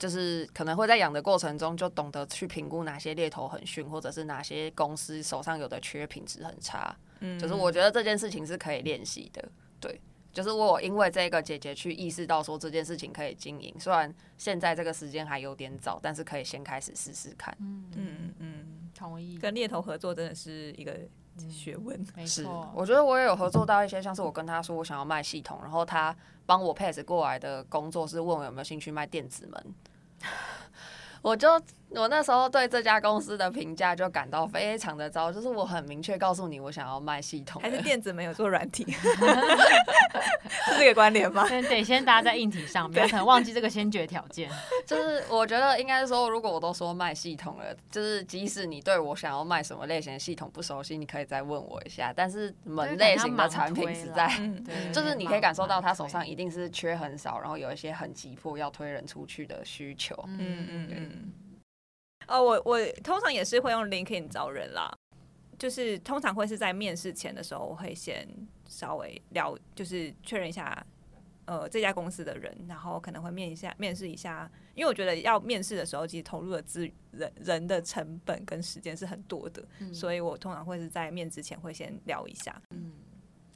[0.00, 6.96] 就是可能会在养的过程中，就懂得去评估哪些猎头很逊，或者是哪些公司手上有的缺品质很差。
[7.20, 9.46] 嗯，就是我觉得这件事情是可以练习的。
[9.78, 10.00] 对，
[10.32, 17.54] 就是我因为这个姐姐去意识到说这件事情可以经营，虽然现在这个时间还有点早，但是可以先开始试试看。
[17.60, 19.36] 嗯嗯嗯，同意。
[19.36, 20.98] 跟猎头合作真的是一个
[21.50, 21.98] 学问。
[22.16, 22.42] 没错。
[22.42, 26.14] 是，我觉得我也有合作到一些，像是我跟他说我想要卖系统，然后他
[26.46, 29.74] 帮我 pass 过来的工作是问我有没有兴趣卖电子门。
[31.22, 31.48] 我就
[31.90, 41.48] 我那时候对这家公司的评价就感到非常的糟，就是我很明确告诉你我想要卖系统，还是 电子没有做软体，是这个关联吗？
[41.48, 44.48] 得先搭在硬体上 面，可能忘记这个先决条件。
[44.86, 52.12] 就是我觉得应该说，如果我都说卖系统了，就是即使你对我想要卖什么类型的系统不熟悉，你可以再问我一下。
[52.14, 54.30] 但是门类型的产品实在，
[54.92, 60.14] 就是你可以感受到他手上一定是缺很少，然后有一些很急迫要推人出去的需求。
[60.28, 61.32] 嗯嗯嗯。
[62.30, 64.96] 哦，我我通常也是会用 LinkedIn 招人啦，
[65.58, 68.26] 就是通常会是在面试前的时候，我会先
[68.68, 70.86] 稍微聊，就是确认一下，
[71.46, 82.92] 呃，这家公司的人，然后可能会面一下面试一下，因为我觉得要面试的时候，其实投入的资人人的成本跟时间是很多的，嗯、所以我通常会是在面之前会先聊一下，嗯。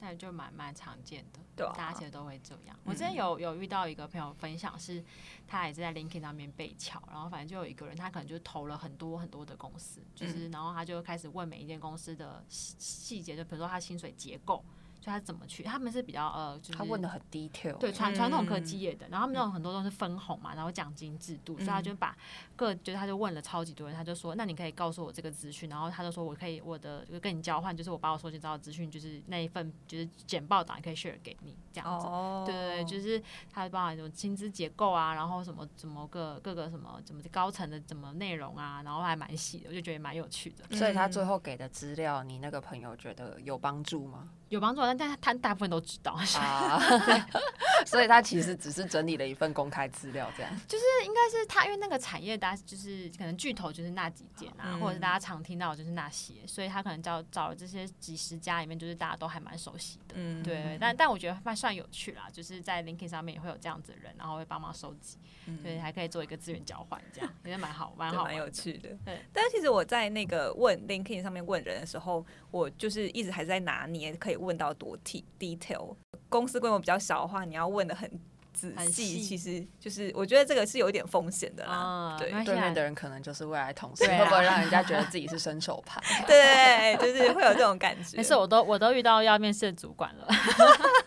[0.04, 2.78] 那就蛮蛮常见的，对啊，大家其实都会这样。
[2.84, 5.02] 我之前有有遇到一个朋友分享，是
[5.46, 14.62] 他也是在 LinkedIn 上面被撬，然后反正就有一个人，他可能就投了很多很多的公司，就是然后他就开始问每一间公司的细细节，就比如说他薪水结构。
[15.04, 15.62] 就他怎么去？
[15.62, 22.16] 他们是比较呃，就是他问的很 detail，对传传统科技业的，然后他们那种很多都是分红嘛，然后奖金制度，所以他就把
[22.56, 33.20] 各就是他就问了超级多人，他就说，那你可以告诉我这个资讯，然后他就说我可以我的就跟你交换，就是我把我收集到的资讯，就是那一份就是简报档可以 share 给你这样子，哦、对对对，就是
[33.52, 40.76] 他包含什么薪资结构啊，然后什么怎么个各个什么怎么高层的怎么内容啊，然后还蛮细的，我就觉得蛮有趣的。
[40.76, 44.28] 所以他最后给的资料，你那个朋友觉得有帮助吗？
[44.50, 46.78] 有帮助，但但他大部分都知道啊，
[47.87, 50.52] 所以他其实只是整理了一份公开资料，这样。
[50.68, 60.14] 就是应该是他，因为那个产业大家就是可能巨头就是那几件啊，嗯、或者是大家常听到的就是那些，所以他可能找找了这些几十家里面，就是大家都还蛮熟悉的。
[60.14, 60.78] 嗯，对。
[60.80, 65.18] 但但我觉得还算有趣啦，就是在 LinkedIn 上面也会有这样子的人，然后会帮忙收集，
[65.62, 68.90] 对，还可以做一个资源交换，这样也是蛮好，蛮好，蛮有趣的。
[69.05, 69.20] 对。
[69.33, 74.35] 但是其实我在那个问 LinkedIn 上面问人的时候，我就是一直还在拿捏可以。
[74.44, 74.98] 问到多
[75.38, 75.94] detail，
[76.29, 78.11] 公司规模比较小的话，你要问的很
[78.53, 82.16] 仔细，其实就是我觉得这个是有一点风险的啦。
[82.18, 86.03] 对，对面的人可能就是未来同事，会不会让人家觉得自己是伸手牌？
[86.27, 88.16] 对，就是会有这种感觉。
[88.16, 90.27] 没事，我都我都遇到要面试的主管了。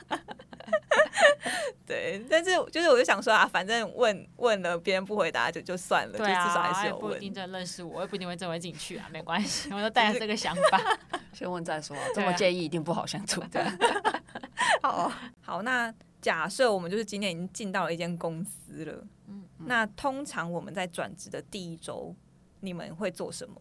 [2.12, 7.12] 对，但是就是我就想说啊，反正问问了别人不回答就就算了，对啊，就至少还是有问。
[7.12, 10.98] 不一定真认识我，我也不一定会真会进去啊，没关系，我就带着这个想法，
[11.34, 13.66] 先问再说，这么介意一定不好相处的。
[14.82, 22.16] 好好，那假设我们就是今天已经进到了一间公司了，嗯，那通常我们在转职的第一周，
[22.62, 23.56] 你们会做什么？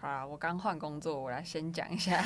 [0.00, 2.22] 好啊，我刚换工作，我来先讲一下，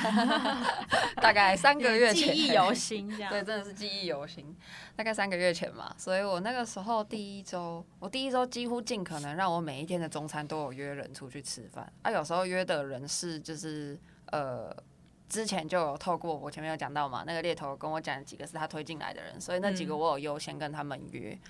[1.20, 4.56] 大概三个月前，记忆犹新， 这样对，真的是记忆犹新。
[4.94, 11.92] 大概三个月前嘛，所以我那个时候第一周，我第一周几乎尽可能让我每一天的中餐都有约人出去吃饭。
[12.02, 13.98] 啊，有时候约的人是就是
[14.30, 14.74] 呃。
[15.26, 21.40] 之前就有透过我前面有讲到嘛，那个猎头跟我讲几个是他推进来的人，所以那几个我有优先跟他们约，嗯、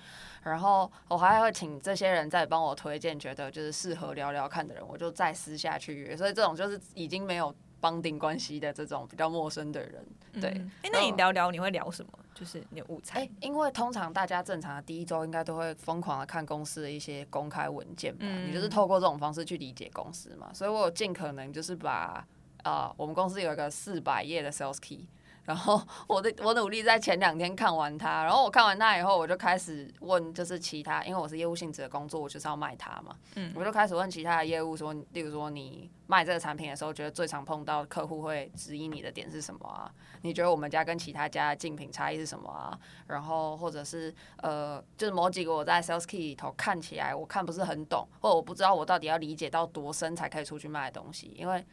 [0.45, 6.15] 然后我还会请这些人再帮我推荐觉得就是适合聊聊看的人，我就再私下去约。
[6.15, 10.05] 所以这种就是已经没有绑定关系的这种比较陌生的人，
[10.39, 10.49] 对。
[10.49, 12.11] 哎、嗯，那你聊聊你会聊什么？
[12.33, 13.21] 就是你的午餐？
[13.21, 22.25] 哎，因为通常大家正常的第一周应该都会疯狂的看公司的一些公开文件吧，嗯、你就是透过这种方式去理解公司嘛，所以我有尽可能就是把。
[22.63, 25.07] 啊，uh, 我们公司有一个四百页的 Sales Key，
[25.45, 39.91] 然后 我的我努力在前两天看完它，然后我看完它以后，我就开始问，就是其他，因为我是业务性质的工作，我就是要卖它嘛，嗯，我就开始问其他的业务说，例如说你卖这个产品的时候，觉得最常碰到客户会质疑你的点是什么啊？
[40.23, 42.77] 你觉得我们家跟其他家的竞品差异是什么啊？
[43.07, 51.63] 然后或者是呃，就是某几个我在 Sales Key 里头看起来我看不是很懂，或者我不知道我到底要理解到多深才可以出去卖的东西，因为。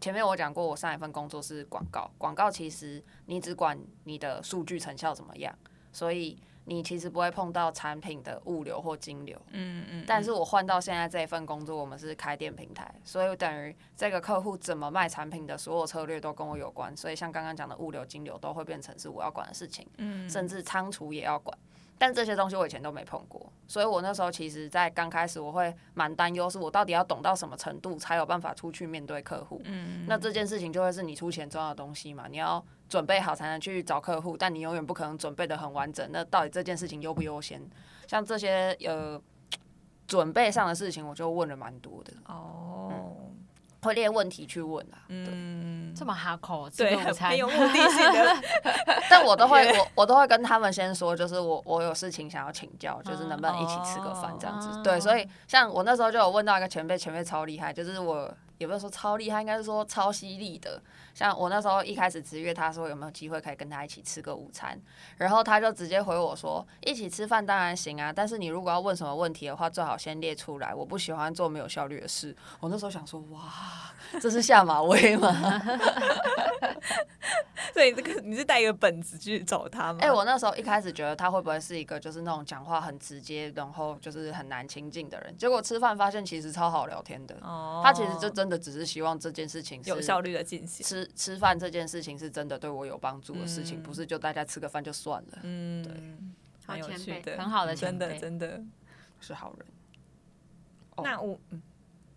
[0.00, 5.56] 前面我讲过，我上一份工作是广告，广告其实你只管你的数据成效怎么样，
[5.90, 9.40] 所以你其实不会碰到产品的物流或金流。
[9.52, 10.04] 嗯嗯。
[10.06, 19.86] 但是我换到现在这一份工作，我们是开店平台，所以等于这个客户怎么卖产品的所有策略都跟我有关，所以像刚刚讲的物流、金流都会变成是我要管的事情。
[19.98, 20.28] 嗯。
[20.28, 21.56] 甚至仓储也要管。
[21.98, 29.60] 但这些东西我以前都没碰过，所以我那时候其实，在刚开始我会蛮担忧，是我到底要懂到什么程度才有办法出去面对客户。
[29.64, 36.06] 嗯，那这件事情就会是你出钱重要的东西嘛，你要准备好才能去找客户，但你永远不可能准备的很完整。
[36.12, 37.60] 那到底这件事情优不优先？
[38.06, 39.20] 像这些呃
[40.06, 42.12] 准备上的事情，我就问了蛮多的。
[42.26, 42.88] 哦。
[42.92, 43.45] 嗯
[43.86, 48.36] 会列问题去问啊，嗯，这么哈口，对，很有目的性的。
[49.08, 54.68] 但我都会， 我我都会跟他们先说，就是我我有事情想要请教，就是能不能一起吃个饭这样子。
[54.82, 58.28] 对，所以像我那时候就有问到一个前辈，前辈超厉害，就是我。
[58.58, 60.80] 也不是说超厉害，应该是说超犀利的。
[61.14, 64.78] 像我那时候一开始直约他说有没有机会可以跟他一起吃个午餐，
[65.16, 70.74] 然后他就直接回我说一起吃饭当然行啊，但是你如果要问什么问题的话，最好先列出来。
[70.74, 72.36] 我不喜欢做没有效率的事。
[72.60, 73.40] 我那时候想说哇，
[74.20, 75.32] 这是下马威吗？
[77.74, 79.98] 所以这个你是带一个本子去找他吗？
[80.00, 85.36] 哎、欸，我那时候一开始觉得他会不会是一个就是那种讲话很直接，然后就是很难亲近的人。
[85.36, 87.36] 结果吃饭发现其实超好聊天的。
[87.42, 88.45] 哦，他其实就真。
[88.46, 90.86] 真的只是希望这件事情有效率的进行。
[90.86, 95.38] 吃吃饭这件事情是真的对我有帮助的事情，嗯、不是就大家吃个饭就算了。
[95.42, 95.92] 嗯，对，
[96.64, 98.62] 很有趣的，很好的，真的真的
[99.20, 99.66] 是好人。
[100.98, 101.60] 那我、嗯、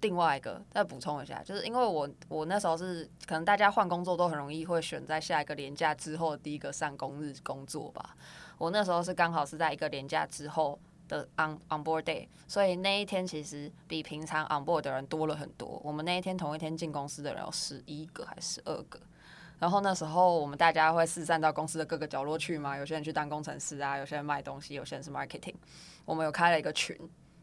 [0.02, 8.16] 另外一个再补充一下，就是因为我我那时候是可能大家换工作都很容易会选在下一个年假之后第一个上工日工作吧。
[8.60, 10.80] 我那时候是刚好是在一个年假之后。
[11.10, 15.82] 的 on on board day，所以那一天其实比平常 on board 的人多了很多。
[15.84, 18.98] 我们那一天同一天进公司的人有十一个还是十二个，
[19.60, 25.56] 然后那时候我们大家会四散到公司的各个角落去嘛，有些人去当工程师啊，有些人卖东西，有些人是 marketing。
[26.06, 26.96] 我们有开了一个群。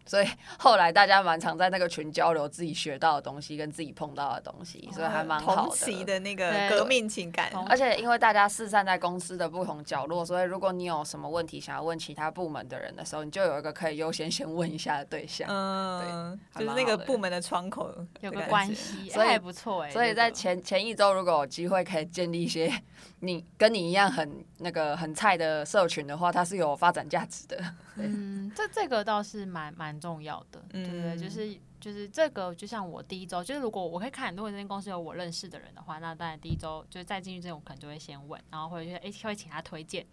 [0.07, 0.27] 所以
[0.59, 5.63] 后来大家蛮常在那个群交流自己学到的东西跟自己碰到的东西，所以还蛮好的。
[5.63, 15.49] 同期的那个革命情感，而且因为大家四散在公司的不同角落，所以如果你有什么问题想要问其他部门的人的时候，你就有一个可以优先先问一下的对象。
[15.51, 19.91] 嗯，对，就是那个部门的窗口有个关系，所以还不错哎。
[19.91, 22.73] 所以在前前一周，如果有机会可以建立一些
[23.21, 27.59] 你跟你一样很那个很菜的社群的话，它是有发展价值的。
[27.97, 31.17] 嗯，这这个倒是蛮蛮重要的，对不对？
[31.17, 40.05] 就是就是这个，就像我第一周，就是如果我会看，如果这间公司有我认识的人的话，那当然第一周就是再进去之前，我可能就会先问，然后或者是诶会请他推荐，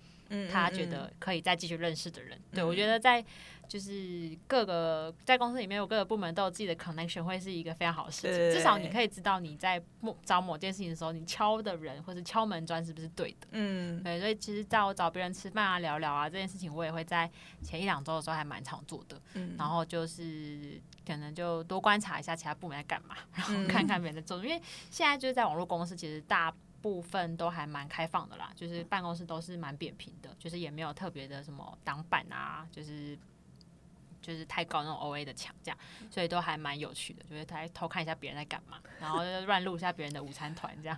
[0.51, 2.39] 他觉得可以再继续认识的人。
[2.51, 3.23] 对，我觉得在。
[3.65, 8.35] 就是各个在公司里面有各个部门都有自己的 connection，会是一个非常好的事情。
[8.51, 9.81] 至少你可以知道你在
[10.23, 13.47] 找某件事情的时候，你敲的人或者敲门砖是不是对的。
[13.51, 14.19] 嗯，对。
[14.19, 17.27] 所以其实在我找别人吃饭啊、聊聊啊这件事情，我也会在
[17.63, 19.19] 前一两周的时候还蛮常做的。
[19.33, 24.37] 嗯，然后就是可能就多观察一下其他部门在干嘛，然后看看别人在做。
[24.45, 33.17] 因为现在就是在网络公司，其实大部分都还蛮开放的啦，就是办公室都是蛮扁平的，就是也没有特别的什么挡板啊，就是。
[34.25, 35.77] 就是太高那种 OA 的墙，这样，
[36.09, 40.97] 所以都还蛮有趣的，就是来偷看一下别人在干嘛，然后就乱录一下别人的午餐团这样。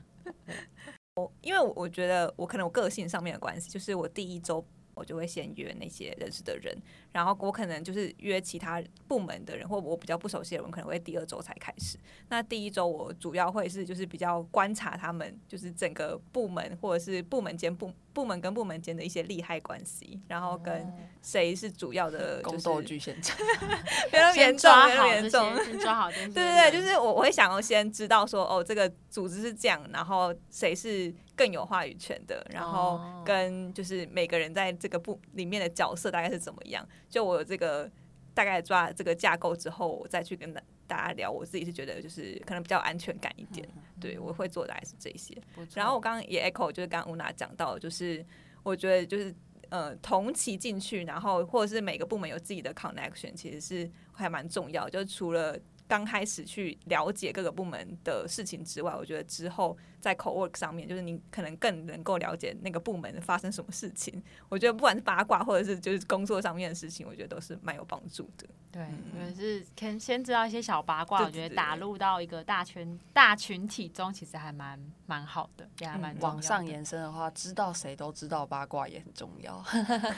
[1.15, 6.77] 我因为我觉得我可能我个性上面的关系，就是我第一周我就会先约那些认识的人，
[7.15, 11.97] 然后我可能就是约其他部门的人，或我比较不熟悉的人，可能会第二周才开始。
[12.28, 17.89] 那第一周我主要会是就是比较观察他们，就是整个部门或者是部门间部。
[18.15, 20.89] 部门跟部门间的一些利害关系，然后跟
[21.21, 23.38] 谁是主要的 宫斗剧现场，
[24.10, 25.65] 非常严重，非常严重。
[25.65, 36.88] 先抓好， 对对对，就是我我会想要先知道说，哦，这个组织是这样，然后谁是更有话语权的，然后跟就是每个人在这个部里面的角色大概是怎么样。
[37.15, 37.89] 就我有这个
[38.34, 40.54] 大概抓这个架构之后，我再去跟
[40.86, 41.32] 大家聊。
[41.32, 43.65] 我自己是觉得就是可能比较安全感一点。
[44.01, 45.34] 对，我会做的还是这些。
[45.73, 48.23] 然后我刚刚也 echo，就是刚刚乌娜讲到，就是
[48.63, 49.34] 我觉得就是
[49.69, 54.89] 呃同期进去，然后或者是每个部门有自己的 connection，其实是还蛮重要。
[54.89, 64.21] 就是除了刚开始去了解各个部门的事情之外，我觉得之后在 co-work 上面，就是你可能更能够了解那个部门发生什么事情。
[64.49, 68.47] 我觉得不管是八卦或者是就是工作上面的事情，我觉得都是蛮有帮助的。
[68.71, 68.85] 对，
[69.33, 79.63] 就是先先知道一些小八卦，我觉得打入到一个大圈大群体中，其实还蛮蛮好的，也还蛮往上延伸的话，知道谁都知道八卦也很重要。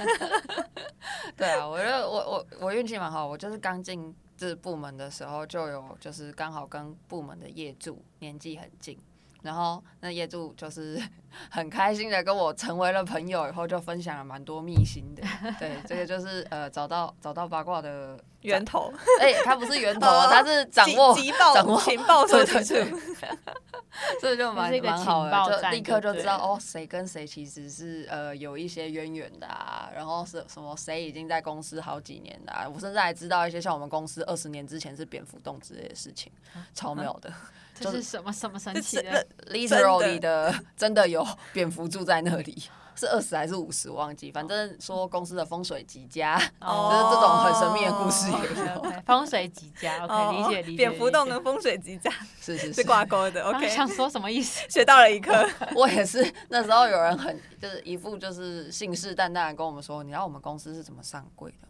[1.37, 4.15] 对啊，我觉得我我我运气蛮好，我就是刚进。
[4.37, 8.97] 这部门的时候，就有就是刚好跟部门的业主年纪很近。
[9.41, 11.01] 然后那业主就是
[11.49, 15.23] 很开心的跟我成为了朋友，以后就分享了蛮多秘辛的。
[15.59, 18.91] 对，这个就是呃找到找到八卦的 源头。
[19.19, 21.15] 哎、欸，他不是源头，他是掌握
[21.53, 22.93] 掌握情报对对对。
[24.21, 29.89] 这就蛮蛮好的，就立刻就知道哦，谁跟谁其实是呃有一些渊源的啊。
[29.95, 36.31] 然后是什么谁已经在公司好几年的、啊，我甚至还知道一些像我们公司二十年之前是蝙蝠洞之类的事情，
[36.75, 37.33] 超妙的。
[37.79, 42.63] 这是什么什么神奇的？Literally 的真的有蝙蝠住在那里，
[42.95, 43.89] 是二十还是五十？
[43.91, 48.71] 忘记，反正说公司的风水极佳，哦、就是这种很神秘的故事也有。
[48.73, 50.77] 哦、okay, okay, 风水极佳， OK，、哦、理解理解。
[50.77, 52.11] 蝙蝠洞跟风水极佳
[52.41, 53.69] 是是是挂钩的，OK。
[53.69, 54.65] 想说什么意思？
[54.69, 55.31] 学到了一课。
[55.75, 61.66] 我也是，那时候有人很就是一副就是信誓旦旦的跟我们说，你知道我们公司是怎么上柜的？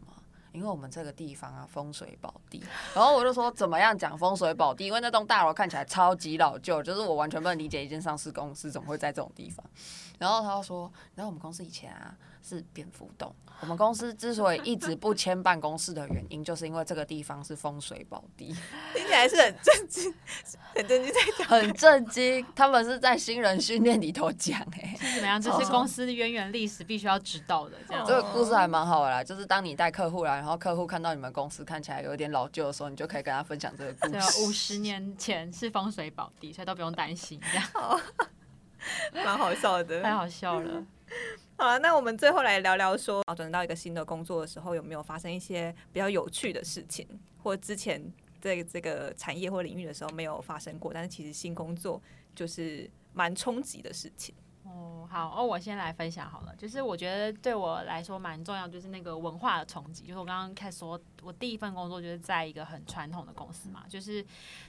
[0.58, 2.64] 因为我们这个地方啊，风水宝地，
[2.96, 4.88] 然后我就说怎么样讲风水宝地？
[4.88, 9.64] 因为那栋大楼看起来超级老旧，就是我完全不能理解一间上市公司怎么会在这种地方。
[10.18, 13.34] 然后他就说，然后我们公司以前啊是蝙蝠洞。
[13.60, 18.56] 我们公司之所以一直不迁办公室的原因，就是因为这个地方是风水宝地。
[18.94, 20.14] 听起来是很震惊，
[20.76, 22.46] 很震惊在讲， 很震惊。
[22.56, 25.42] 他们是在新人训练里头讲，哎，是怎么样？
[25.42, 27.76] 这是公司的渊源历史必须要知道的。
[27.88, 29.24] 这样，这个故事还蛮好的啦。
[29.24, 34.44] 就是当你带客户来，然后客户看到你们公司看起来有点老旧的时候，你就可以跟他分享这个故事。
[34.44, 37.42] 五十年前是风水宝地，所以都不用担心。
[37.52, 38.02] 这样，
[39.26, 40.86] 蛮好笑的，太好笑了。
[41.60, 47.08] 好了，那我们最后来聊聊说，转到一个新的工作的时候，有没有发生一些比较有趣的事情，
[47.42, 48.00] 或之前
[48.40, 52.00] 在这个产业或领域的时候没有发生过，但是其实新工作
[52.36, 54.36] 就是蛮冲击的事情。
[54.66, 56.56] 哦，好哦，我先来分享好了。
[56.58, 60.04] 就是我觉得对我来说蛮重要，就是那个文化的冲击。
[60.06, 63.84] 就是我刚刚开始说，我第一份工作就是在一个很传统的公司嘛。
[63.90, 64.26] 就是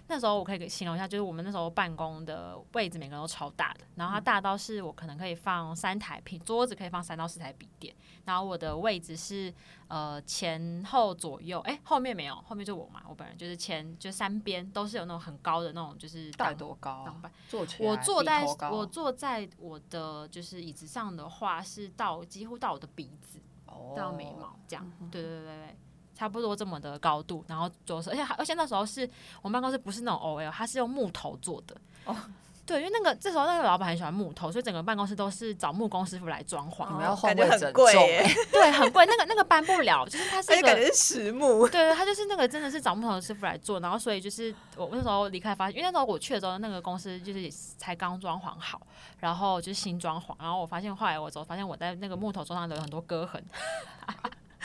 [0.06, 7.94] 那时候我可以形容一下，就是我们那时候办公的位置每个人都超大的，然后它大到是我可能可以放三台平桌子，可以放三到四台笔电。
[8.24, 9.52] 然后我的位置是
[9.88, 17.22] 呃前后左右，哎、欸、后面没有，后面就我嘛，我本人就是前就三边都是有那种很高的那种，就是大概多高、啊？
[17.48, 24.86] 坐起我坐在我坐在我的就是椅子上的话，是到几乎到我的鼻子，哦、到眉毛这样。
[25.10, 25.76] 对对对对，
[26.18, 27.44] 差不多这么的高度。
[27.46, 29.08] 然后左手，而且而且那时候是
[29.40, 31.76] 我们办公室不是那种 OL，它是用木头做的。
[32.04, 32.16] 哦
[32.68, 36.86] 对，因为那个这时候那个老板很喜欢木头，所以整个办公室都是找木工师傅来装潢。
[36.88, 39.06] 你们要换位很贵耶， 对，很贵。
[39.06, 41.66] 那个那个搬不了，就是它是一个感觉是实木。
[41.66, 43.80] 对，他就是那个真的是找木头的师傅来做。
[43.80, 48.78] 然后所以就是我那时候离开发现，因为那时候我去的时候，那个公司就是才刚装潢好，
[49.20, 50.34] 然后就是新装潢。
[50.38, 53.42] 然后我发现后来我走，发现我在那个木头桌上留有很多割痕。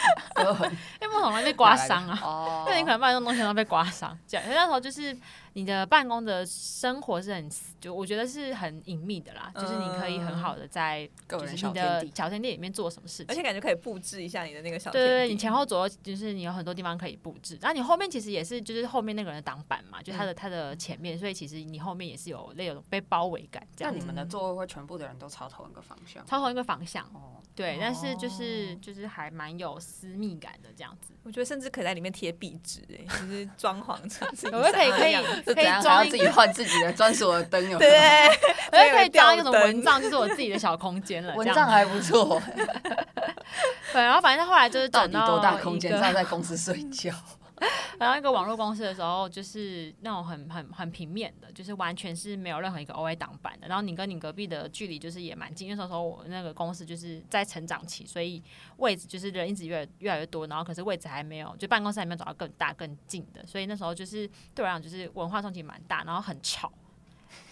[1.02, 2.20] 因为木桶容易被刮伤啊。
[2.24, 2.66] 哦。
[2.68, 4.18] 那你可能把那种东西都被刮伤。
[4.28, 5.18] 这样，那时候就是。
[5.54, 7.50] 你的办公的生活是很，
[7.80, 15.08] 就我觉得是很隐秘的啦，就是你可以很好的在就是你的小天地里面做什么事情，而且感觉可以布置一下你的那个小天地。
[15.08, 23.66] 对对，你前后左右就是你有很多地方可以布置，然后你后面其实也是就是后面那个人的挡板嘛，就他的他的前面，所以其实你后面也是有那种被包围感。
[23.76, 26.26] 这样，你们的座位会全部的人都朝同一个方向？
[26.26, 27.06] 朝同一个方向。
[27.14, 27.40] 哦。
[27.56, 31.14] 对，但是就是就是还蛮有私密感的这样子。
[31.22, 34.28] 我觉得甚至可以在里面贴壁纸，哎，就是装潢成。
[34.52, 35.43] 我觉得可以可以。
[35.52, 37.90] 可以装自己换自己的专属的灯，有对，
[38.72, 41.34] 我就可以装一种蚊帐，就是我自己的小空间了。
[41.38, 42.40] 蚊帐还不错。
[43.92, 47.12] 对，然后反正后来就是到底多大空间，他在公司睡觉。
[48.00, 53.68] 然后一个网络公司的时候，就是那种很很很平面的，就是完全是没有任何一个 OA 挡板的。
[53.68, 55.68] 然后你跟你隔壁的距离就是也蛮近。
[55.68, 58.44] 因为那时候我那个公司就是在成长期，所以
[58.78, 63.46] 位置就是人一直越越来越多，然后可是位置还没有，就办公室还没有找到更大更近的。
[63.46, 66.72] 所以那时候就是对我来讲，就是文化冲击蛮大，然后很吵。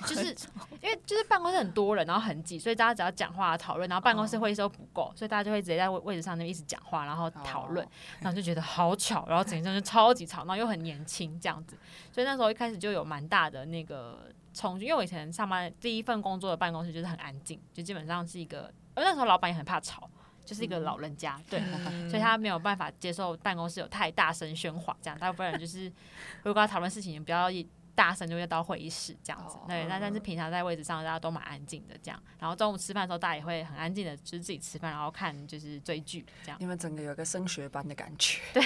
[0.08, 0.36] 就是
[0.82, 7.88] 因为就是办公室很多人，然后很挤，所以大家只要讲话讨论，然后办公室会议室都不够，所以大家就会直接在位位置上那边一直讲话，然后讨论，
[8.20, 11.78] 然后就觉得好吵，然后整个就超级吵，然后又很年轻这样子，
[12.12, 20.10] 所以那时候一开始就有蛮大的那个冲击，因为我以前上班第一份工作的办公室就是很安静，就基本上是一个，而那时候老板也很怕吵，
[20.44, 21.62] 就是一个老人家，对，
[22.10, 25.92] 所以他没有办法接受办公室有太大声喧哗，这样大部分人就是
[26.44, 27.68] 如果要讨论事情，也不要一。
[27.96, 29.86] 大声就会到会议室这样子，对。
[29.86, 32.22] 那但是平常在位置上，大家都蛮安静的这样。
[32.40, 36.58] 然后中午吃饭的时候，大家也会很安静的，就是自己吃饭，然后看就是追剧这样。
[36.60, 38.40] 你们整个有个升学班的感觉。
[38.54, 38.64] 对。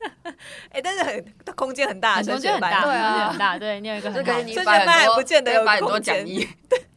[0.70, 3.58] 哎，但是很空间很大，空间很大，对啊，很大。
[3.58, 4.34] 对，你有一个很大。
[4.34, 6.48] 升学班还不见得有很多讲义。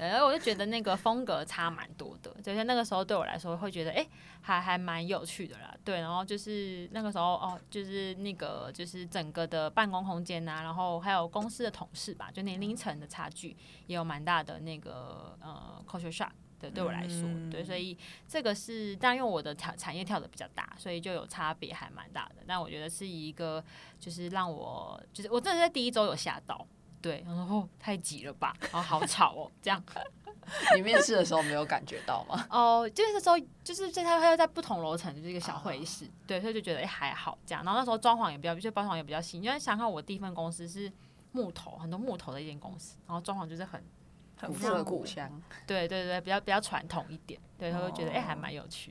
[0.00, 4.08] 对，然后我就觉得那个风格差蛮多的，就是那个时候对我来说会觉得，哎、欸，
[4.40, 5.76] 还还蛮有趣的啦。
[5.84, 13.54] 对，然后就是那个时候哦，就是那个就是整个的办公空间呐、啊，然后还有公司的同事吧，就年龄层的差距
[13.88, 16.30] 也有蛮大的那个呃 culture shock。
[16.58, 17.96] 对，对我来说，嗯、对，所以
[18.28, 22.42] 这个是，但因为我的跳产业跳的比较大，所以就有差别还蛮大的。
[22.46, 23.64] 但我觉得是一个，
[23.98, 26.66] 就是让我，就是我真的在第一周有吓到，
[27.00, 29.82] 对，然后太挤了吧，然后好吵哦，这样。
[30.74, 32.44] 你面试的时候没有感觉到吗？
[32.50, 37.62] 哦，就是那时候就是在他他又在不同楼层，就是一个小会议室，啊、对，所以就觉得哎还好这样。
[37.64, 40.90] 然后那时候装潢也比较，就包装也比较新，因为想看我第一份公司是
[41.32, 43.82] 木头，很多木头的一间公司，然后装潢就是很。
[44.36, 45.04] 很复古
[45.66, 48.90] 对对对，比较比较传统一点，对，他会觉得哎、欸，还蛮有趣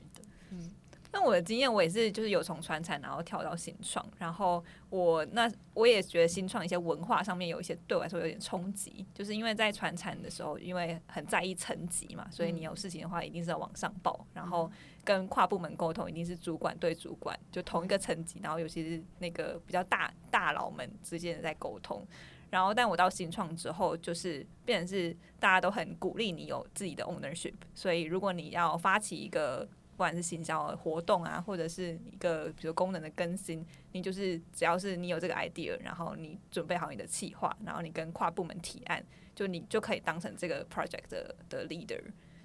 [1.12, 14.70] 那我的经验，我也是就是有从传产然后跳到新创，然后我那我也觉得新创一些文化上面有一些对我来说有点冲击，就是因为在传产的时候，因为很在意层级嘛，所以你有事情的话一定是要往上报，然后
[15.02, 22.06] 跟跨部门沟通一定是主管对主管，就同一个层级，然后尤其是那个比较大大佬们之间的在沟通。
[22.50, 27.54] 然后，但我到新创之后，就是变成是大家都很鼓励你有自己的 ownership。
[27.76, 29.68] 所以，如果你要发起一个
[30.00, 42.00] 不管是行销活动啊，或者是一个比如功能的更新，你就是只要是你有这个 idea，然后你准备好你的企划，然后你跟跨部门提案，就你就可以当成这个 project 的的 leader。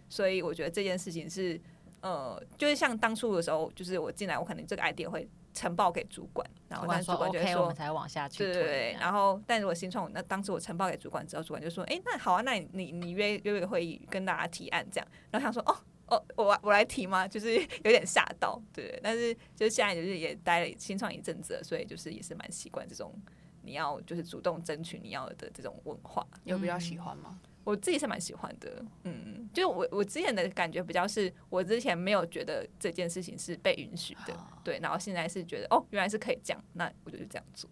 [0.09, 1.57] 所以，我觉得这件事情是
[2.01, 5.25] 呃，就是像当初的时候，就是我进来，我可能这个 idea 会。
[5.53, 8.43] 呈报给主管，然后但主管就说，说 OK，我们才往下去。
[8.43, 15.77] 对对对，然后但如果新创，那当时我呈报给主管之后，主管就说：“哎，那好啊，那你你你约约个会议，跟大家提案这样。”然后想说：“哦
[16.07, 18.99] 哦，我我来提吗？”就是 有点吓到，对。
[19.03, 23.13] 但是就是现在就是也待了新创一阵子了，所以就是也是蛮习惯这种
[23.61, 26.25] 你要就是主动争取你要的这种文化。
[26.43, 27.39] 有比较喜欢吗？
[27.63, 37.67] 我自己是蛮喜欢的，嗯，就我我之前的感觉比较是，我之前没有觉得这件事情是被允许的，啊、对，然后现在是觉得哦，原来是可以这样，那我就这样做。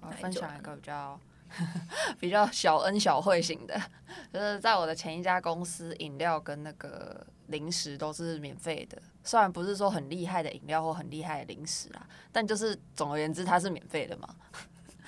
[0.00, 1.20] 我分享一个比较
[2.20, 3.80] 比较小恩小惠型的，
[4.32, 14.28] 就是在我的前一家公司，饮料跟那个零食都是免费的，虽然不是说很厉害的饮料或很厉害的零食啊，但就是总而言之，它是免费的嘛。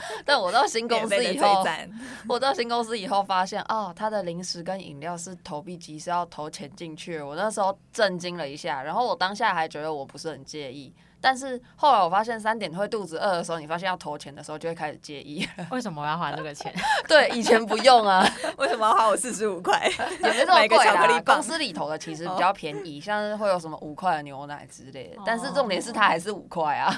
[0.24, 1.64] 但我到新公司以后，
[2.28, 7.20] 我到新公司以后发现，哦，他的零食跟饮料是投币机，是要投钱进去。
[7.20, 10.94] 我那时候震惊了一下，然后我当下还觉得我不是很介意。
[11.20, 15.46] 但是后来我发现，三点会肚子饿的时候，你发现要投钱的时候，就会开始介意。
[15.70, 16.72] 为什么我要花这个钱？
[17.08, 18.24] 对，以前不用啊。
[18.56, 19.90] 为什么要花我四十五块？
[20.22, 21.20] 也没这么贵啦。
[21.24, 25.22] 公司里头的其实比较便宜，像是会有什么五块的牛奶之类的。
[25.26, 26.94] 但是重点是它还是五块啊。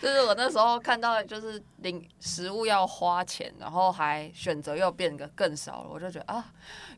[0.00, 6.44] 就是我那时候看到，就是零食物要花钱，然后还选择又变得更少了，我就觉得啊，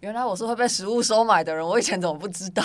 [0.01, 2.63] 原来我是会被食物收买的人，我以前怎么不知道？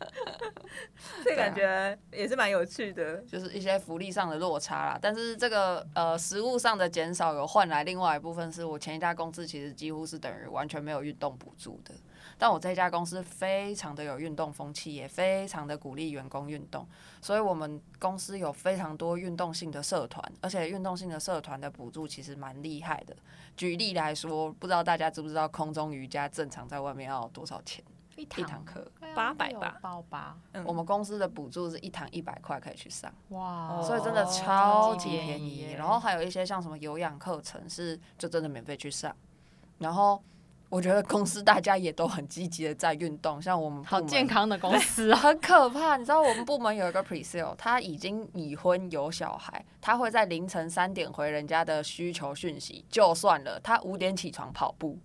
[1.24, 4.98] 这感觉也是蛮有趣的，就是一些福利上的落差啦。
[5.00, 11.94] 但是这个呃，食物上的减少有换来另外一部分，是我前一家公司其实几乎是等于完全没有运动补助的。
[12.38, 16.86] 但我这家公司非常的有运动风气，也非常的鼓励员工运动，
[17.20, 23.14] 所以我们公司有非常多运动性的社团，而且运动性的社团的补助其实蛮厉害的。
[23.56, 27.84] 举例来说，不知道大家知不知道空中瑜伽正常在外面要多少钱？
[28.22, 30.36] 一堂课八百吧，包八。
[30.52, 35.72] 嗯，我们公司的补助是一堂一百块可以去上，哇，所以真的超级便宜。
[35.76, 39.14] 然后还有一些像什么有氧课程是就真的免费去上。
[39.78, 40.22] 然后
[40.68, 45.96] 我觉得公司大家也都很积极的在运动，像我们好健康的公司， 很可怕。
[45.96, 54.96] 你知道我们部门有一个 pre-sale，他已经已婚有小孩，他会在凌晨三点回人家的需求讯息，就算了，他五点起床跑步。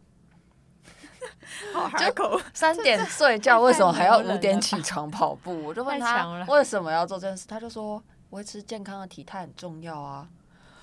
[2.14, 5.64] 就三点睡觉，为什么还要五点起床跑步？
[5.66, 8.02] 我就问他为什么要做这件事，他就说
[8.32, 10.28] 维持健康的体态很重要啊。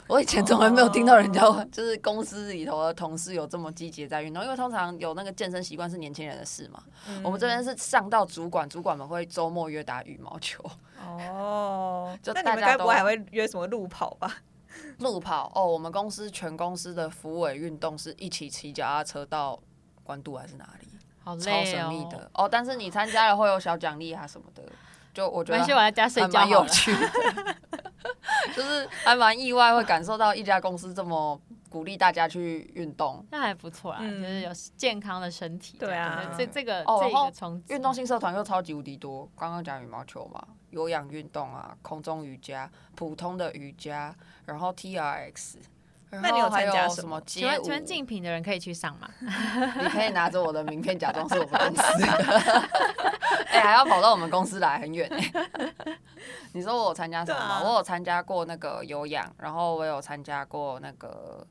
[0.08, 1.40] 我以前从来没有听到人家
[1.72, 6.82] 就是公司里头的同事有这么积极在运动，因为通常有那个健身习惯是年轻人的事嘛。
[7.22, 10.62] 我们这边是上到主管，主管们会周末约打羽毛球。
[11.00, 14.38] 哦， 就那你们该不会还会约什么路跑吧？
[14.98, 19.58] 路跑哦，我们公司全公司的扶委运动是一起骑脚踏车到。
[20.02, 20.88] 关渡还是哪里？
[21.24, 21.44] 好累哦。
[21.44, 24.62] 超神秘的哦，但是你参加了会有小奖励啊什么的，
[25.14, 27.08] 就我觉得还蛮有趣的，
[28.56, 31.40] 就是还蛮意外会感受到一家公司这么
[31.70, 35.78] 鼓励大家去运动，那还不错啊，嗯、就是有健康的身体。
[35.78, 45.54] 对啊，这这个哦，这个从运动性社团又超级无敌多，刚刚讲羽毛球嘛，有氧运动啊，空中瑜伽，普通的瑜伽，然后 TRX。
[46.20, 47.20] 那你有参加什么？
[47.26, 49.08] 请问请问竞品的人可以去上吗？
[49.20, 52.06] 你可以拿着我的名片，假装是我们公司的。
[53.48, 55.96] 哎、欸，还要跑到我们公司来很远哎。
[56.52, 61.46] 你说我有参加什么我有参加过那个有氧，然后我有参加过那个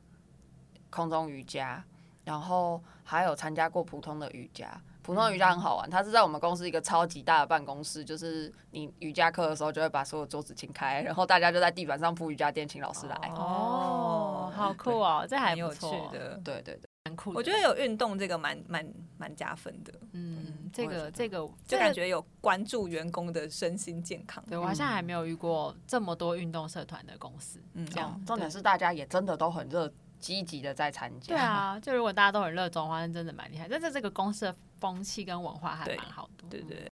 [0.90, 1.82] 空中瑜伽，
[2.24, 4.80] 然后还有参加过普通的瑜伽。
[5.02, 13.16] 普通瑜伽很好玩，它是在我们公司一个超级大的办公室，就是你瑜伽课的时候就会把所有桌子清开，然后大家就在地板上铺瑜伽垫，请老师来。
[13.34, 16.40] 哦，好酷哦，这还有趣的。
[16.44, 17.32] 对对对，蛮酷。
[17.34, 18.86] 我觉得有运动这个蛮蛮
[19.18, 19.92] 蛮加分的。
[20.12, 24.42] 嗯，这个这个就感觉有关注员工的身心健康。
[24.48, 27.60] 对，我好像还没有遇过这么多运动社团的公司。
[27.74, 29.92] 嗯，这样重点是大家也真的都很热。
[30.22, 33.66] 积极的在参加，对啊， 就如果大家都很热衷的话，那真的蛮厉害。
[33.68, 36.90] 但是这个公司的风气跟文化还蛮好的，对，对对。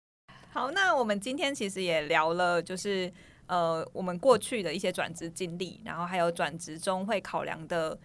[0.52, 3.12] 好，那我们今天其实也聊了，就是
[3.46, 7.98] 呃，我们过去的一些转职经历，然后还有转职中会考量的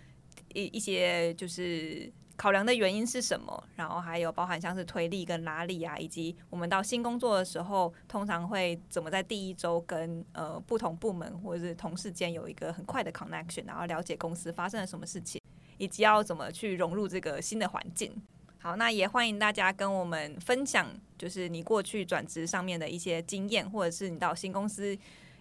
[0.53, 2.12] 一一些就是。
[2.41, 3.64] 考量的原因是什么？
[3.76, 15.39] 然后还有包含像是推力跟拉力啊，以及我们到新工作的时候，通常会怎么在第一周跟呃不同部门或者是同事间有一个很快的 connection，然后了解公司发生了什么事情，
[15.76, 18.11] 以及要怎么去融入这个新的环境。
[18.62, 20.86] 好，那也欢迎大家跟我们分享，
[21.16, 24.94] 就是你过去转职上面的一些经验，或者是你到新公司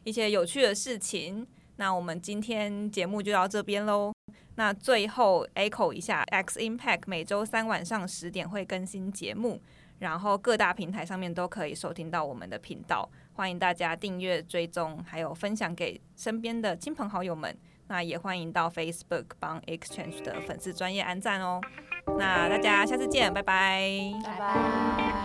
[0.06, 1.46] 一些有趣的事情。
[1.76, 4.14] 那我们今天节目就到这边喽。
[4.56, 9.62] 那最后 echo 一下，X Impact 每周三晚上十点会更新节目，
[10.00, 17.54] 然后各大平台上面都可以收听到我们的频道，欢迎大家订阅、追踪，还有分享给身边的亲朋好友们。
[17.90, 21.60] 那也欢迎到 Facebook 帮 Exchange 的粉丝专业安赞哦。
[22.18, 25.20] 那大家下次见，拜拜，拜拜。